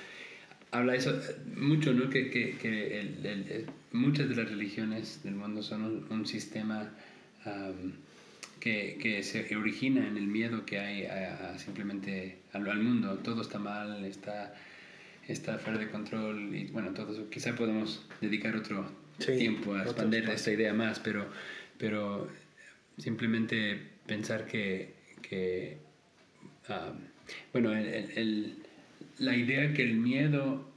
Habla 0.72 0.96
eso 0.96 1.12
eh, 1.12 1.36
mucho, 1.58 1.92
¿no? 1.94 2.10
Que, 2.10 2.30
que, 2.30 2.58
que 2.58 3.00
el- 3.02 3.26
el- 3.26 3.52
el- 3.52 3.66
muchas 3.92 4.30
de 4.30 4.36
las 4.36 4.50
religiones 4.50 5.22
del 5.24 5.36
mundo 5.36 5.62
son 5.62 5.84
un, 5.84 6.06
un 6.10 6.26
sistema 6.26 6.90
am, 7.44 7.94
que, 8.62 8.98
que 9.02 9.24
se 9.24 9.54
origina 9.58 10.08
en 10.08 10.16
el 10.16 10.28
miedo 10.28 10.66
que 10.66 10.80
hay 10.80 11.06
a, 11.06 11.52
a 11.52 11.60
simplemente 11.60 12.38
al, 12.54 12.70
al 12.70 12.82
mundo. 12.82 13.18
Todo 13.18 13.42
está 13.42 13.60
mal, 13.60 14.06
está 14.06 14.54
está 15.28 15.58
fuera 15.60 15.78
de 15.80 15.90
control 15.90 16.56
y 16.56 16.66
bueno, 16.68 16.92
todo 16.94 17.12
eso. 17.14 17.30
Quizá 17.30 17.56
podemos 17.56 18.08
dedicar 18.22 18.56
otro 18.56 18.90
Sí, 19.20 19.38
tiempo 19.38 19.76
a 19.76 19.84
expandir 19.84 20.28
esta 20.30 20.52
idea 20.52 20.74
más, 20.74 21.00
pero, 21.00 21.28
pero 21.78 22.28
simplemente 22.98 23.80
pensar 24.08 24.46
que, 24.48 24.94
que 25.22 25.78
ah, 26.70 26.92
bueno, 27.54 27.72
el- 27.74 27.86
el- 27.88 28.12
el- 28.18 28.56
la 29.20 29.36
idea 29.36 29.74
que 29.74 29.84
el 29.84 29.96
miedo, 29.96 30.68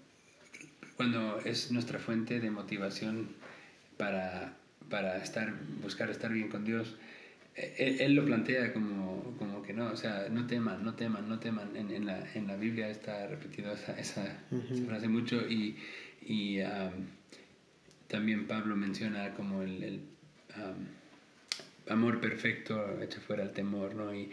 cuando 0.97 1.41
es 1.45 1.71
nuestra 1.73 1.99
fuente 1.99 2.39
de 2.41 2.51
motivación 2.51 3.29
para, 3.97 4.57
para 4.91 5.23
estar, 5.23 5.55
buscar 5.83 6.11
estar 6.11 6.33
bien 6.33 6.49
con 6.49 6.65
Dios, 6.65 6.95
él, 7.57 8.01
él 8.01 8.15
lo 8.15 8.25
plantea 8.25 8.73
como, 8.73 9.35
como 9.39 9.63
que 9.63 9.73
no, 9.73 9.91
O 9.93 9.97
sea, 9.97 10.29
no 10.31 10.47
teman, 10.47 10.85
no 10.85 10.95
teman, 10.95 11.29
no 11.29 11.39
teman. 11.39 11.77
En, 11.77 11.91
en, 11.91 12.07
la, 12.07 12.33
en 12.35 12.47
la 12.47 12.57
Biblia 12.57 12.89
está 12.91 13.27
repetido 13.29 13.73
esa, 13.73 13.99
esa, 13.99 14.25
esa 14.71 14.85
frase 14.87 15.09
mucho 15.09 15.41
y, 15.49 15.77
y 16.27 16.61
am, 16.61 16.93
también 18.09 18.47
Pablo 18.47 18.77
menciona 18.77 19.35
como 19.35 19.63
el, 19.63 19.83
el, 19.83 20.01
am, 20.57 20.89
amor 21.89 22.21
perfecto 22.21 23.01
echa 23.03 23.21
fuera 23.21 23.43
el 23.43 23.51
temor, 23.53 23.95
¿no? 23.95 24.15
Y, 24.15 24.31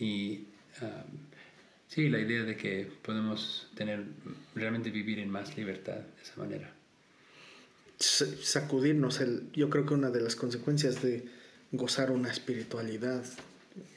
y 0.00 0.44
am, 0.80 1.04
sí, 1.88 2.08
la 2.08 2.18
idea 2.20 2.42
de 2.42 2.56
que 2.56 2.88
podemos 3.02 3.70
tener, 3.76 4.04
realmente 4.54 4.90
vivir 4.90 5.18
en 5.20 5.30
más 5.30 5.56
libertad 5.56 5.96
de 5.98 6.22
esa 6.22 6.36
manera. 6.36 6.72
sa- 7.98 8.26
sacudirnos 8.42 9.20
el 9.20 9.50
yo 9.52 9.70
creo 9.70 9.86
que 9.86 9.94
una 9.94 10.10
de 10.10 10.20
las 10.20 10.34
consecuencias 10.36 11.02
de 11.02 11.24
gozar 11.76 12.10
una 12.10 12.30
espiritualidad 12.30 13.24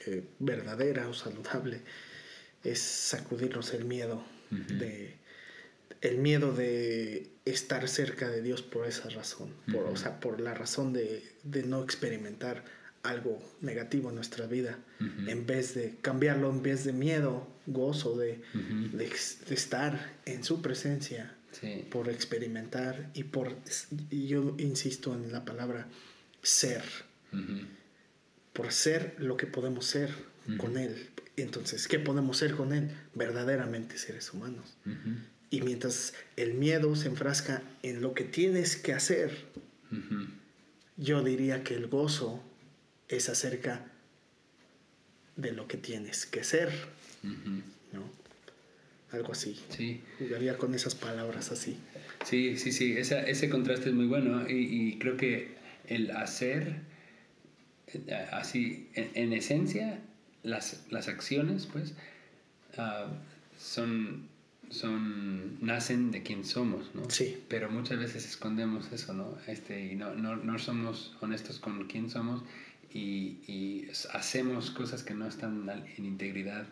eh, 0.06 0.24
verdadera 0.40 1.08
o 1.08 1.14
saludable 1.14 1.82
es 2.64 2.80
sacudirnos 2.82 3.74
el 3.74 3.86
miedo 3.86 4.24
de 4.50 5.16
el 6.02 6.18
miedo 6.20 6.54
de 6.54 7.28
estar 7.46 7.88
cerca 7.88 8.30
de 8.30 8.42
Dios 8.42 8.62
por 8.62 8.86
esa 8.88 9.10
razón 9.10 9.50
por, 9.72 9.84
o 9.84 9.96
sea 9.98 10.20
por 10.20 10.40
la 10.40 10.54
razón 10.54 10.94
de, 10.94 11.24
de 11.44 11.64
no 11.64 11.84
experimentar 11.84 12.64
algo 13.04 13.42
negativo 13.62 14.10
en 14.10 14.16
nuestra 14.16 14.48
vida 14.48 14.80
en 15.28 15.46
vez 15.46 15.74
de 15.76 15.96
cambiarlo 16.02 16.50
en 16.50 16.62
vez 16.62 16.84
de 16.84 16.94
miedo 16.94 17.48
gozo 17.68 18.18
de, 18.18 18.42
de 18.94 19.54
estar 19.54 20.16
en 20.26 20.44
su 20.44 20.62
presencia 20.62 21.34
Sí. 21.50 21.88
por 21.90 22.10
experimentar 22.10 23.10
y 23.16 23.24
por, 23.24 23.56
y 24.12 24.28
yo 24.28 24.54
insisto 24.60 25.16
en 25.16 25.32
la 25.32 25.44
palabra 25.46 25.88
ser, 26.44 26.84
Por 28.54 28.72
ser 28.72 29.16
lo 29.20 29.38
que 29.38 29.48
podemos 29.48 29.86
ser 29.86 30.12
con 30.58 30.78
Él. 30.78 31.10
Entonces, 31.36 31.88
¿qué 31.88 32.00
podemos 32.00 32.38
ser 32.38 32.56
con 32.56 32.74
Él? 32.74 32.90
Verdaderamente 33.14 33.98
seres 33.98 34.34
humanos. 34.34 34.78
Y 35.50 35.62
mientras 35.62 36.14
el 36.36 36.54
miedo 36.56 36.96
se 36.96 37.08
enfrasca 37.08 37.62
en 37.84 38.02
lo 38.02 38.14
que 38.14 38.24
tienes 38.24 38.76
que 38.76 38.94
hacer, 38.94 39.32
yo 40.98 41.24
diría 41.24 41.64
que 41.64 41.76
el 41.76 41.88
gozo 41.88 42.44
es 43.08 43.30
acerca 43.30 43.86
de 45.36 45.52
lo 45.52 45.68
que 45.68 45.78
tienes 45.78 46.26
que 46.26 46.44
ser. 46.44 46.72
¿no? 47.94 48.10
Algo 49.12 49.32
así. 49.32 49.60
Sí. 49.70 50.02
Jugaría 50.20 50.58
con 50.58 50.74
esas 50.74 50.96
palabras 50.96 51.52
así. 51.52 51.78
Sí, 52.26 52.58
sí, 52.58 52.72
sí, 52.72 52.98
esa, 52.98 53.22
ese 53.22 53.50
contraste 53.50 53.90
es 53.90 53.96
muy 53.96 54.08
bueno 54.08 54.50
y, 54.50 54.56
y 54.56 55.00
creo 55.00 55.16
que 55.16 55.56
el 55.88 56.12
hacer, 56.12 56.82
así, 58.32 58.90
en, 58.94 59.12
en 59.16 59.34
esencia, 59.34 60.00
las, 60.44 60.84
las 60.90 61.08
acciones, 61.08 61.68
pues, 61.68 61.94
ah, 62.78 63.08
son, 63.58 64.28
son, 64.70 65.58
nacen 65.66 66.12
de 66.12 66.24
quien 66.24 66.46
somos, 66.46 66.94
¿no? 66.94 67.10
Sí. 67.10 67.42
Pero 67.48 67.70
muchas 67.70 68.00
veces 68.00 68.26
escondemos 68.26 68.92
eso, 68.92 69.14
¿no? 69.14 69.38
Este, 69.48 69.92
y 69.94 69.96
no, 69.96 70.14
no, 70.16 70.36
no 70.36 70.60
somos 70.60 71.16
honestos 71.22 71.60
con 71.60 71.88
quién 71.88 72.10
somos 72.10 72.44
y, 72.94 73.38
y 73.48 73.88
hacemos 74.14 74.72
cosas 74.72 75.04
que 75.04 75.14
no 75.14 75.28
están 75.28 75.70
en 75.98 76.06
integridad, 76.06 76.68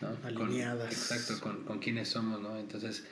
¿no? 0.00 0.14
Con- 0.34 0.48
Alineadas. 0.48 0.92
exacto, 0.92 1.40
con, 1.42 1.64
con 1.64 1.78
quiénes 1.78 2.08
somos, 2.08 2.40
¿no? 2.40 2.58
Entonces, 2.58 3.04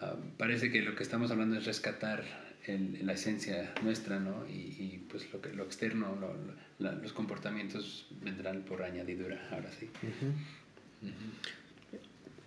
ah, 0.00 0.14
parece 0.38 0.70
que 0.70 0.82
lo 0.82 0.94
que 0.94 1.02
estamos 1.02 1.30
hablando 1.30 1.56
es 1.58 1.64
rescatar 1.64 2.45
el- 2.66 3.04
la 3.06 3.12
esencia 3.14 3.72
nuestra, 3.82 4.18
¿no? 4.20 4.46
Y, 4.48 4.52
y, 4.78 5.06
pues 5.10 5.30
lo, 5.32 5.40
que, 5.40 5.50
lo 5.52 5.64
externo, 5.64 6.16
lo- 6.20 6.34
lo- 6.34 6.54
la- 6.78 6.92
los 6.92 7.12
comportamientos 7.12 8.06
vendrán 8.22 8.62
por 8.62 8.82
añadidura, 8.82 9.48
ahora 9.52 9.70
sí. 9.78 9.88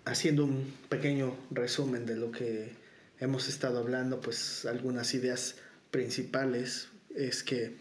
haciendo 0.06 0.46
un 0.46 0.74
pequeño 0.90 1.36
resumen 1.52 2.06
de 2.06 2.16
lo 2.16 2.32
que 2.32 2.72
hemos 3.20 3.48
estado 3.48 3.80
hablando, 3.80 4.22
pues 4.22 4.66
algunas 4.66 5.14
ideas 5.14 5.56
principales 5.92 6.90
es 7.16 7.44
que 7.44 7.76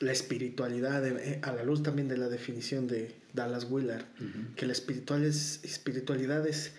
la 0.00 0.12
espiritualidad, 0.12 1.06
eh, 1.06 1.38
a 1.42 1.52
la 1.52 1.64
luz 1.64 1.82
también 1.82 2.08
de 2.08 2.16
la 2.16 2.28
definición 2.28 2.86
de 2.86 3.14
Dallas 3.32 3.64
Willard, 3.70 4.04
que 4.56 4.66
la 4.66 4.72
espiritual 4.72 5.24
es- 5.24 5.60
espiritualidad 5.64 6.46
es 6.46 6.72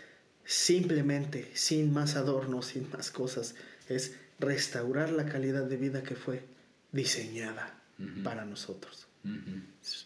simplemente, 0.45 1.49
sin 1.53 1.91
más 1.93 2.15
adornos, 2.15 2.67
sin 2.67 2.89
más 2.91 3.09
cosas, 3.11 3.55
es 3.89 4.15
restaurar 4.39 5.11
la 5.11 5.25
calidad 5.25 5.65
de 5.65 5.77
vida 5.77 6.03
que 6.03 6.15
fue 6.15 6.45
diseñada 6.91 7.79
para 8.23 8.45
nosotros. 8.45 9.07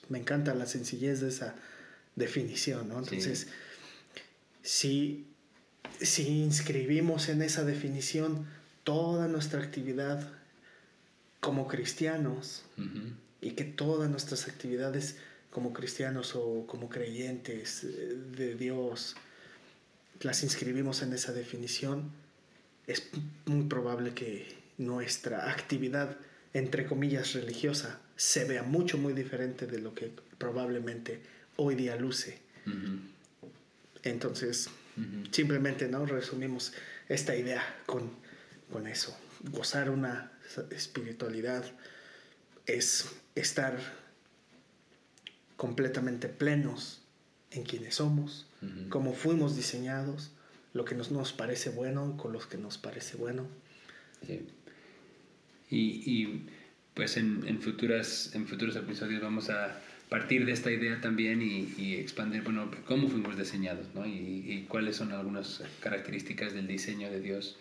Me 0.07 0.19
encanta 0.19 0.53
la 0.55 0.65
sencillez 0.65 1.19
de 1.19 1.29
esa 1.29 1.55
definición, 2.15 2.89
¿no? 2.89 3.03
Sí. 3.03 3.15
Entonces, 3.15 3.47
si, 4.61 5.27
si 5.99 6.41
inscribimos 6.41 7.29
en 7.29 7.41
esa 7.41 7.63
definición 7.63 8.47
toda 8.83 9.27
nuestra 9.27 9.61
actividad 9.61 10.31
como 11.39 11.67
cristianos 11.67 12.63
y 13.41 13.51
que 13.51 13.63
todas 13.63 14.09
nuestras 14.09 14.47
actividades 14.47 15.17
como 15.51 15.73
cristianos 15.73 16.35
o 16.35 16.65
como 16.67 16.89
creyentes 16.89 17.83
eh, 17.83 18.17
de 18.37 18.55
Dios 18.55 19.15
las 20.21 20.43
inscribimos 20.43 21.01
en 21.01 21.13
esa 21.13 21.31
definición, 21.31 22.11
es 22.89 23.07
muy 23.45 23.67
probable 23.67 24.15
que 24.15 24.47
nuestra 24.79 25.51
actividad, 25.51 26.17
entre 26.53 26.87
comillas, 26.87 27.33
religiosa, 27.33 27.99
se 28.15 28.45
vea 28.45 28.63
mucho, 28.63 28.97
muy 28.97 29.13
diferente 29.13 29.67
de 29.67 29.79
lo 29.79 29.93
que 29.93 30.11
probablemente 30.39 31.21
hoy 31.55 31.75
día 31.75 31.95
luce. 31.95 32.39
Entonces, 34.01 34.69
simplemente 35.31 35.87
no 35.87 36.03
resumimos 36.07 36.73
esta 37.07 37.35
idea 37.35 37.61
con, 37.85 38.09
con 38.71 38.87
eso. 38.87 39.15
Gozar 39.43 39.91
una 39.91 40.31
espiritualidad 40.71 41.63
es 42.65 43.07
estar 43.35 43.77
completamente 45.57 46.27
plenos 46.27 47.03
en 47.51 47.63
quienes 47.63 47.95
somos, 47.95 48.47
como 48.89 49.13
fuimos 49.13 49.55
diseñados, 49.55 50.31
lo 50.73 50.85
que 50.85 50.95
nos, 50.95 51.11
nos 51.11 51.33
parece 51.33 51.69
bueno 51.69 52.17
con 52.17 52.33
los 52.33 52.47
que 52.47 52.57
nos 52.57 52.77
parece 52.77 53.17
bueno. 53.17 53.47
Sí. 54.25 54.41
Y, 55.69 55.77
y, 56.05 56.45
pues 56.93 57.17
en, 57.17 57.47
en, 57.47 57.61
futuras, 57.61 58.31
en 58.33 58.47
futuros 58.47 58.75
episodios 58.75 59.21
vamos 59.21 59.49
a 59.49 59.79
partir 60.09 60.45
de 60.45 60.51
esta 60.51 60.71
idea 60.71 60.99
también 61.01 61.41
y, 61.41 61.73
y 61.77 61.95
expandir, 61.95 62.41
bueno, 62.41 62.71
cómo 62.85 63.07
fuimos 63.07 63.37
diseñados, 63.37 63.87
¿no? 63.93 64.05
Y, 64.05 64.43
y 64.47 64.65
cuáles 64.67 64.97
son 64.97 65.11
algunas 65.11 65.63
características 65.81 66.53
del 66.53 66.67
diseño 66.67 67.09
de 67.09 67.21
Dios. 67.21 67.57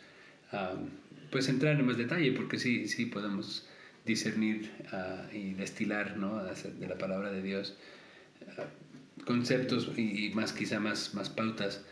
Am, 0.50 0.88
pues 1.30 1.48
entrar 1.48 1.78
en 1.78 1.86
más 1.86 1.98
detalle, 1.98 2.32
porque 2.32 2.58
sí, 2.58 2.88
sí 2.88 3.06
podemos 3.06 3.66
discernir 4.06 4.70
ah, 4.92 5.26
y 5.32 5.52
destilar, 5.54 6.16
¿no? 6.16 6.42
De 6.42 6.88
la 6.88 6.96
palabra 6.96 7.30
de 7.30 7.42
Dios 7.42 7.76
ah, 8.56 8.64
conceptos 9.26 9.90
y, 9.96 10.30
más 10.34 10.52
quizá 10.52 10.80
más, 10.80 11.14
más 11.14 11.28
pautas 11.28 11.84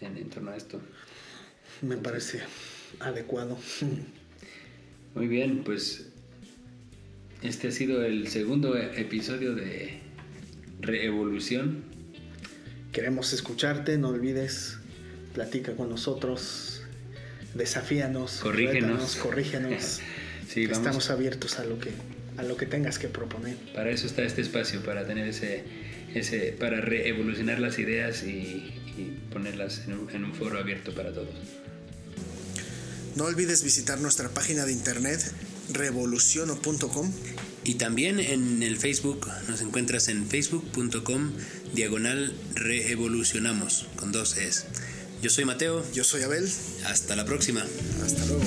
en, 0.00 0.16
en 0.16 0.30
torno 0.30 0.50
a 0.50 0.56
esto. 0.56 0.80
Me 1.82 1.96
parece 1.96 2.40
adecuado. 3.00 3.58
Muy 5.14 5.28
bien, 5.28 5.62
pues 5.64 6.06
este 7.42 7.68
ha 7.68 7.70
sido 7.70 8.04
el 8.04 8.28
segundo 8.28 8.76
episodio 8.76 9.54
de 9.54 10.00
Reevolución. 10.80 11.84
Queremos 12.92 13.32
escucharte, 13.32 13.98
no 13.98 14.08
olvides, 14.08 14.78
platica 15.34 15.74
con 15.74 15.90
nosotros, 15.90 16.82
desafíanos, 17.54 18.40
corrígenos, 18.42 18.90
rétanos, 18.90 19.16
corrígenos. 19.16 20.00
sí. 20.48 20.64
Estamos 20.64 21.10
abiertos 21.10 21.58
a 21.58 21.64
lo 21.64 21.78
que 21.78 21.90
a 22.36 22.42
lo 22.42 22.56
que 22.56 22.66
tengas 22.66 22.98
que 22.98 23.08
proponer. 23.08 23.56
Para 23.74 23.90
eso 23.90 24.06
está 24.06 24.22
este 24.22 24.42
espacio, 24.42 24.82
para 24.82 25.06
tener 25.06 25.26
ese, 25.28 25.64
ese 26.18 26.54
para 26.58 26.80
reevolucionar 26.80 27.58
las 27.58 27.78
ideas 27.78 28.22
y, 28.22 28.74
y 28.96 29.18
ponerlas 29.32 29.82
en 29.86 29.94
un, 29.94 30.10
en 30.10 30.24
un 30.24 30.34
foro 30.34 30.58
abierto 30.58 30.94
para 30.94 31.12
todos. 31.12 31.34
No 33.14 33.24
olvides 33.24 33.62
visitar 33.62 34.00
nuestra 34.00 34.28
página 34.28 34.64
de 34.64 34.72
internet 34.72 35.20
revoluciono.com 35.72 37.12
y 37.64 37.74
también 37.74 38.20
en 38.20 38.62
el 38.62 38.76
Facebook 38.76 39.26
nos 39.48 39.60
encuentras 39.60 40.08
en 40.08 40.26
facebook.com 40.28 41.32
diagonal 41.74 42.32
reevolucionamos 42.54 43.86
con 43.96 44.12
dos 44.12 44.36
es. 44.36 44.66
Yo 45.22 45.30
soy 45.30 45.44
Mateo. 45.44 45.84
Yo 45.92 46.04
soy 46.04 46.22
Abel. 46.22 46.48
Hasta 46.84 47.16
la 47.16 47.24
próxima. 47.24 47.66
Hasta 48.04 48.24
luego. 48.26 48.44